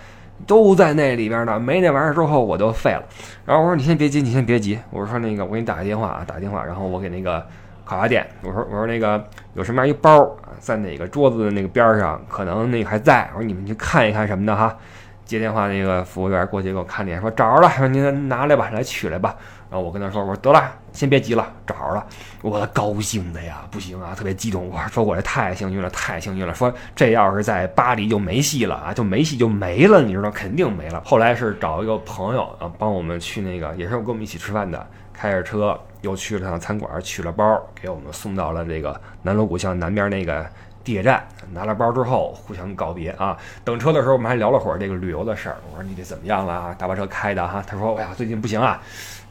[0.46, 3.04] 都在那里边呢，没那玩意儿之后我就废了。
[3.46, 4.78] 然后我说你先别急，你先别急。
[4.92, 6.64] 我说那个我给你打个电话啊，打个电话。
[6.64, 7.46] 然后我给那个
[7.84, 9.24] 烤鸭店，我说我说那个
[9.54, 13.30] 有什么样一包在哪个桌子的那个边上，可能那个还在。
[13.34, 14.78] 我说你们去看一看什么的哈。
[15.26, 19.36] 接电话那个服务员过去给我看脸，说找着了，说您拿来吧，来取来吧。
[19.70, 22.06] 然后我跟他说，我说得了，先别急了，找着了。
[22.44, 24.70] 我高兴的呀，不行啊，特别激动。
[24.70, 26.54] 我说我这太幸运了，太幸运了。
[26.54, 31.02] 说这要是在巴黎就没戏了啊，就没戏就没了，你知道，肯定没了。
[31.04, 40.46] 后来是找一个朋友啊，帮我们去那个，也是跟我们一起吃饭的，开着车又去了趟餐馆，取了包，给我们送到了这个南锣鼓巷南边那个
[40.86, 41.28] 地铁站。
[41.52, 43.38] 拿了包之后，互相告别啊。
[43.64, 45.58] 等车的时候，我们还聊了会儿这个旅游的事儿。
[45.70, 46.76] 我说你这怎么样了啊？
[46.78, 47.64] 大巴车开的哈？
[47.68, 48.82] 他说，哎呀，最近不行啊。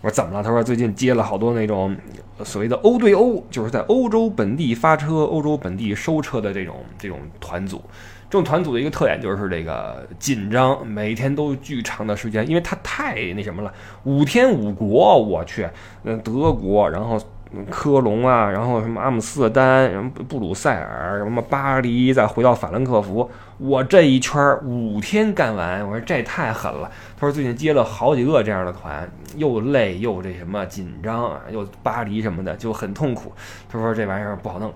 [0.01, 0.43] 我说怎么了？
[0.43, 1.97] 他说最近接了好多那种
[2.45, 7.81] 所谓的欧对欧，就是在欧洲本地发车、欧洲本地收车的这种这种团组。
[8.31, 15.69] 这种团组的一个特点就是这个紧张，每天都巨长的时间，因为它太那什么了，五天五国，我去，
[16.03, 17.17] 嗯，德国，然后
[17.71, 23.31] 科隆啊，然后什么阿姆斯特丹，什么布鲁塞尔，什么巴黎，再回到法兰克福。
[23.59, 26.91] 我这一圈五天干完，我说这太狠了。
[27.17, 33.33] 他说最近接了好几个这样的团，又累又这什么紧张啊，又巴黎什么的就很痛苦。
[33.69, 34.73] 他说这玩意儿不好弄。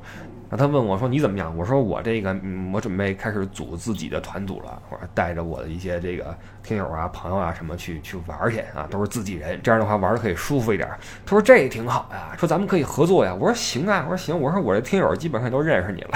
[0.50, 1.54] 然后他问我说你怎么样？
[1.58, 6.34] 我说我这个嗯，我准备开始组自己的团组了，我说带着我的一些这个
[6.68, 10.86] 听友啊、朋友啊什么去去玩去啊，都是自己人，这样的话玩的可以舒服一点。
[11.24, 13.34] 他说这也挺好呀，说咱们可以合作呀。
[13.34, 16.10] 我说行啊，我说行，我说我这听友基本上都认识你了，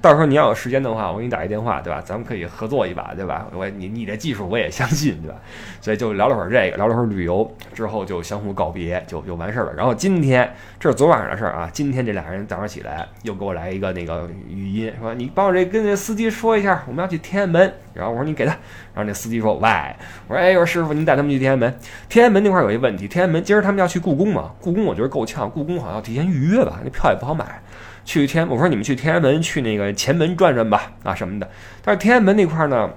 [0.00, 1.72] 到时候你要有时间的话，我给你打一电话。
[1.82, 2.00] 对吧？
[2.04, 3.46] 咱们可以合作一把，对吧？
[3.52, 5.36] 我你你的技术我也相信，对吧？
[5.80, 9.72] 所以就聊了会儿这个，聊了会儿旅游之后就相互告别，就就完事儿了。
[9.72, 17.72] 然后今天这是昨晚上的事儿啊，今天这俩人早上起来又给我来一个那个语音，说你帮我这跟这司机说一下，我们要去天安门。
[17.94, 18.52] 然后我说你给他，
[18.94, 19.68] 然后那司机说喂，
[20.28, 21.78] 我说哎，我说师傅您带他们去天安门。
[22.08, 24.50] 天安门那块儿有一问题，天安门今儿他们要去故宫嘛？
[24.60, 27.60] 故宫我觉得够呛，故宫好像要提前预约吧，那票也不好买。
[28.04, 31.48] 去天，我说你们去天安门去那个前门转转吧，啊什么的。
[31.84, 32.90] 但是天安门那块儿呢，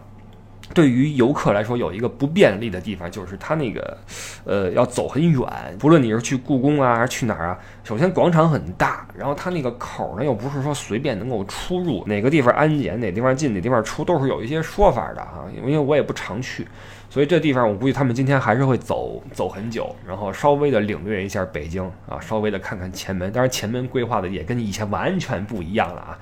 [0.75, 3.97] 对于游客来说有一个不便利的地方，就是它那个，
[4.43, 5.41] 呃，要走很远。
[5.79, 15.45] 不论你是去故宫啊，还是去哪儿啊，首先广场很大，然后它那个口呢又不是说随便能够出入，哪个地方安检，哪地方进，哪地方出，都是有一些说法的哈。
[15.55, 16.67] 因为我也不常去。
[17.09, 23.31] 所以这地方我估计他们今天还是会走走很久，然后稍微的领略一下北京啊，稍微的看看前门。
[23.31, 26.19] 当然前门规划的也跟以前完全不一样了啊，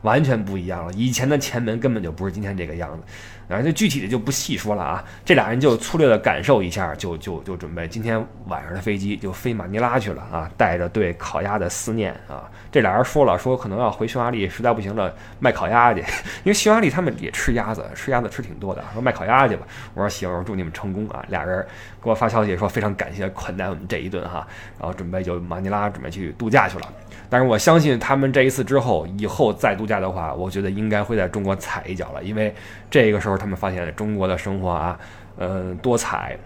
[0.00, 0.92] 完全不一样了。
[0.94, 3.02] 以前的前门根本就不是今天这个样子。
[3.50, 12.48] 然后就具体的就不细说了啊，这俩人就粗略的感受一下，就就就准备今天晚上的飞机就飞马尼拉去了啊，带着对烤鸭的思念啊。
[12.70, 16.00] 这俩人说了，说可能要回匈牙利，实在不行了卖烤鸭去，
[16.44, 19.66] 因为匈牙利他们也吃鸭子，吃鸭子吃挺多的，说卖烤鸭去吧。
[19.94, 21.24] 我说行，祝你们成功啊。
[21.28, 21.66] 俩人
[22.02, 24.46] 给我发消息说非常感谢款待我们这一顿哈，
[24.78, 26.88] 然后准备就马尼拉准备去度假去了。
[27.28, 32.54] 但是我相信他们这一次之后，以后再度假的话，我觉得应该会在中国踩一脚了，因为
[32.88, 33.40] 这个时候。
[33.40, 35.00] 他们发现中国的生活啊，
[35.38, 36.36] 呃，多彩、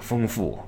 [0.00, 0.58] 丰富、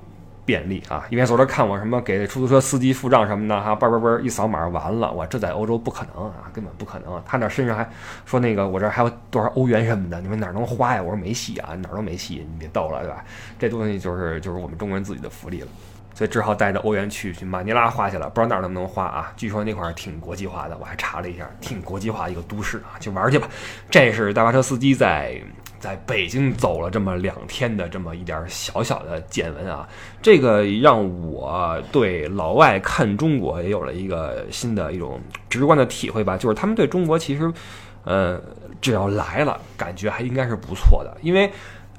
[0.45, 1.05] 便利啊！
[1.09, 7.21] 一边走着看我什么给出租车司机付账什么的哈，叭叭叭一扫码完了，我这在欧洲不可能啊，根本不可能。
[7.25, 7.89] 他那身上还
[8.25, 11.01] 说那个我这还有多少欧元什么的，你们哪能花呀？
[11.01, 13.23] 我说没戏啊，哪儿都没戏，你别逗了，对吧？
[13.57, 15.67] 这东西就是就是我们中国人自己的福利了，
[16.13, 19.31] 所以只好带着欧元去去马尼拉花去了，不知道哪儿能不能花啊？
[19.37, 23.47] 据说那块儿挺国际化的，我还查了一下，挺国际化一个都市啊，去玩去吧。
[23.89, 25.41] 这是大巴车司机在。
[25.83, 29.85] 在北京走了这么两天的这么一点小小的见闻啊，
[30.21, 35.19] 这个让我对老外看中国也有了一个新的一种
[35.49, 37.51] 直观的体会吧，就是他们对中国其实，
[38.05, 38.41] 呃，
[38.79, 41.51] 只要来了，感觉还应该是不错的，因为。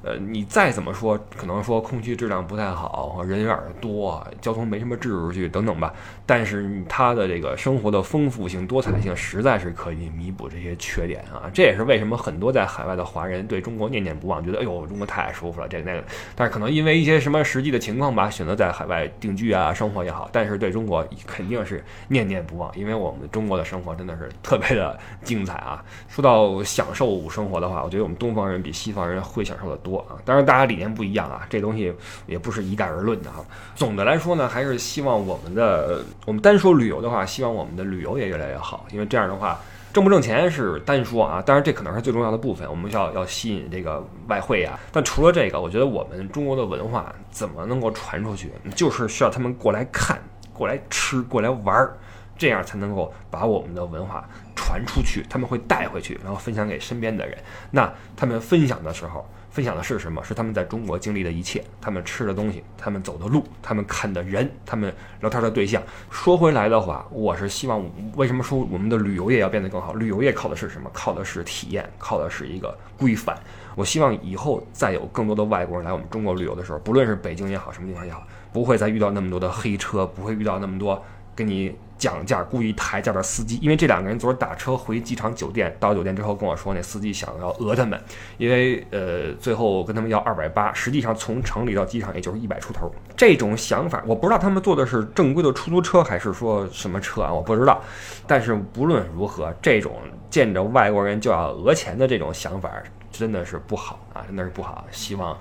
[0.05, 5.91] 呃，你再怎么说，可能说空气质量不太好，人有点多，交通没什么秩序等等吧。
[6.27, 11.49] 但是它的这个生活的丰富性、多彩性，实在是可以弥补这些缺点啊。
[11.51, 16.03] 这也是为什么很多在海外的华人对中国念念不忘，觉得哎呦，中国太舒服了，这个那个。
[16.35, 20.29] 但是可能因为一些什么实际的情况吧，选择在海外定居啊，生活也好。
[20.31, 25.83] 但是对中国肯定是念念不忘，因为我们中国的生活真的是特别的精彩啊。
[26.07, 29.94] 说到享受生活的话，我觉得我们东方人比西方人会享受的多。
[29.99, 31.93] 啊，当然大家理念不一样啊，这东西
[32.25, 33.37] 也不是一概而论的啊。
[33.75, 39.59] 总的来说呢，还是希望我们的，我们单说旅游的话，希望我们的旅游也越来越好，因为这样的话，
[39.93, 44.79] 挣不挣钱是单说啊，当然这可能是最重要的部分，我们要要吸引这个外汇啊。
[44.91, 50.21] 但除了这个，我觉得我们中国的文化怎么能够传出去，就是需要他们过来看、
[50.53, 51.97] 过来吃、过来玩儿，
[52.37, 54.27] 这样才能够把我们的文化。
[54.57, 57.37] 传出去，他们会带回去，然后分享给身边的人。
[57.71, 60.21] 那他们分享的时候，分享的是什么？
[60.21, 65.81] 是他们在中国经历的一切，他们吃的东西，他们走的路，他们看的人，他们聊天的对象。
[66.11, 67.81] 说回来的话，我是希望，
[68.17, 69.93] 为什么说我们的旅游业要变得更好？
[69.93, 70.89] 旅游业靠的是什么？
[70.91, 73.39] 靠的是体验，靠的是一个规范。
[73.77, 81.01] 我希望以后再有更多的外国人来我们中国旅游的时候，不论是北京也好，什么地方也好，不会再遇到那么多的黑车，不会遇到那么多
[81.33, 83.57] 跟你讲价、故意抬价的司机。
[83.61, 87.99] 因为这两个人昨儿打车回机场酒店，到酒店之后跟我说，那司机想要讹他们，
[88.37, 92.93] 因为呃最后跟他们要二百八，实际上从城里到机场也就是一百出头。
[93.15, 97.81] 这种想法，我不知道他们坐的是正规的出租车还是说什么车啊，我不知道。
[98.27, 99.93] 但是不论如何，这种
[100.29, 102.71] 见着外国人就要讹钱的这种想法。
[103.17, 104.85] 真的是不好啊，真的是不好。
[104.91, 105.39] 希望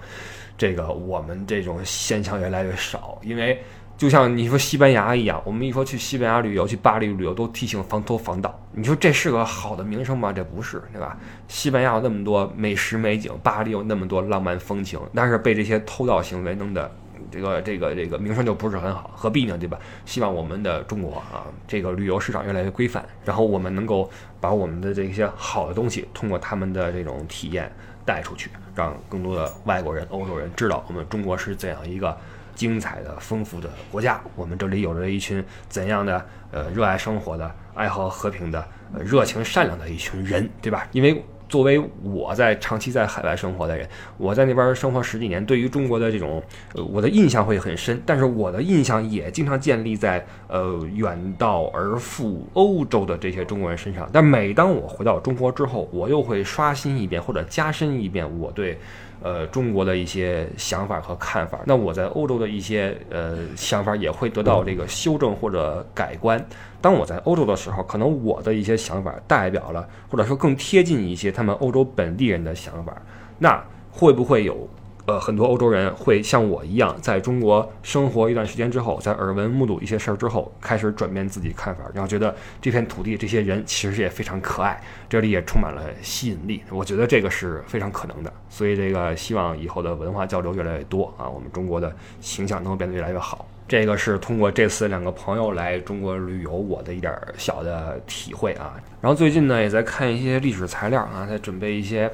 [0.56, 3.60] 这个我们这种现象越来越少，因为
[3.96, 8.58] 就像你说西班牙一样，我们一说去西班牙旅游、去巴黎旅游，都提醒防偷防盗。
[8.72, 10.32] 你说这是个好的名声吗？
[10.32, 11.16] 这不是，对吧？
[11.48, 16.90] 西班牙有那么多美食美景，巴黎有那么多浪漫风情，但是被这些偷盗行为弄得。
[17.30, 19.56] 这个这个这个名声就不是很好，何必呢？
[19.58, 19.76] 对吧？
[20.04, 24.08] 希望我们的中国啊，这个旅游市场越来越规范，然后我们能够
[24.40, 27.72] 把我们的这些好的东西，通过他们的这种体验
[28.04, 32.16] 带出去，让更多的外国人、欧洲人知道我们中国是怎样一个
[32.54, 34.20] 精彩的、丰富的国家。
[34.36, 38.64] 我们这里有着一群怎样的呃热爱生活的、爱好和平的、
[38.98, 40.86] 热情善良的一群人，对吧？
[40.92, 41.22] 因为。
[41.46, 43.86] 作为我在长期在海外生活的人，
[44.16, 46.42] 我在那边生活十几年，对于中国的这种，
[46.72, 48.02] 呃，我的印象会很深。
[48.04, 54.08] 但是我的印象也经常建立在呃远道而赴欧洲的这些中国人身上。
[54.10, 58.78] 但每当我回到中国之后，我又会刷新一遍或者加深一遍我对。
[59.24, 66.38] 呃，中国的一些想法和看法，那我在欧洲的一些呃想法也会得到这个修正或者改观。
[66.82, 72.94] 当我在欧洲的时候，可能我的一些想法代表了，或者说更贴近一些他们欧洲本地人的想法，
[73.38, 74.68] 那会不会有？
[75.06, 86.62] 呃，很多欧洲人会像我一样，在中国生活一段时间之后，在耳闻目睹一些事儿之后，开始转变自己看法，然后觉得这片土地、这些人其实也非常可爱，这里也充满了吸引力。
[86.70, 93.46] 我觉得这个是非常可能的，所以这个希望以后的文化交流越来越多啊，我们中国的形象能够变得越来越好。
[93.68, 98.74] 这个是通过这次两个朋友来中国旅游，我的一点小的体会啊。
[99.02, 102.10] 然后最近呢，也在看一些历史材料啊，在准备一些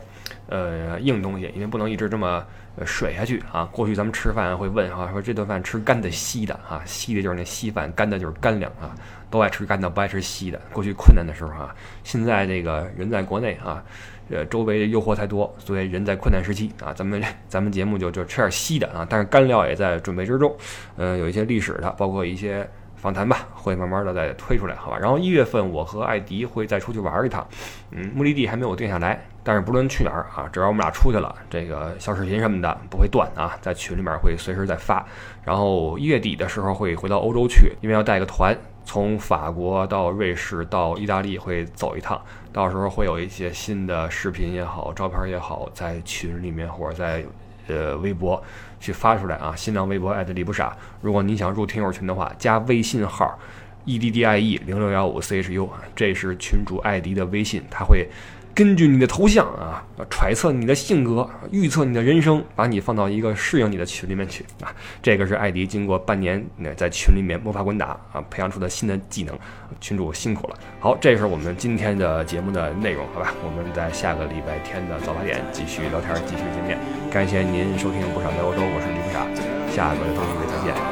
[0.48, 2.44] 呃硬东西，因为不能一直这么。
[2.86, 3.64] 水下去啊！
[3.72, 8.94] 过去咱们吃饭会问啊，说这顿饭吃干的稀的啊，稀的就是那稀饭，干的就是干粮啊，
[9.30, 10.60] 都爱吃干的，不爱吃稀的。
[10.72, 13.84] 过去困难的时候啊，现在这个人在国内啊，
[14.30, 20.56] 呃，周围的诱惑太多，所以人在困难时期啊，咱们 咱们节目就就吃点稀的啊，但是干料也在准备之中。
[20.96, 22.66] 呃，有一些历史的，包括一些
[23.00, 24.98] 访谈吧，会慢慢的再推出来，好吧？
[24.98, 27.46] 然后一月份我和艾迪会再出去玩一趟，
[27.90, 29.18] 嗯，目的地还没有定下来。
[29.42, 35.04] 但是不论去哪儿啊，只要我们俩出去了，这个小视频什么的不会断啊，在群里面会随时在发。
[35.42, 42.20] 然后一月底的时候会回到欧洲去，因为要带个团，从法国到瑞士到意大利会走一趟，
[42.52, 47.24] 到时候会有一些新的视频也好，照片也好，在群里面或者在
[47.66, 48.40] 呃微博
[48.80, 49.54] 去发出来啊。
[49.54, 53.38] 新浪微博艾特李不傻，如果你想入听友群的话，加微信号
[53.84, 58.08] e d d i e 零六幺五 c h u，这是群主艾迪的微信，他会。
[58.54, 64.74] 根据你的头像啊，揣测你的性格，预测你的人生，把你放到一个适应你的群里面去啊。
[65.02, 66.44] 这个是艾迪经过半年
[66.76, 69.38] 在群里面摸爬滚打啊，培养出的新的技能。
[69.80, 70.58] 群主辛苦了。
[70.80, 73.32] 好，这是我们今天的节目的内容，好吧？
[73.44, 76.76] 我们在下个礼拜天的早八点继续聊天，继续见面。
[77.10, 79.24] 感谢您收听不少在欧洲，我是李不傻，
[79.72, 80.89] 下个周一再见。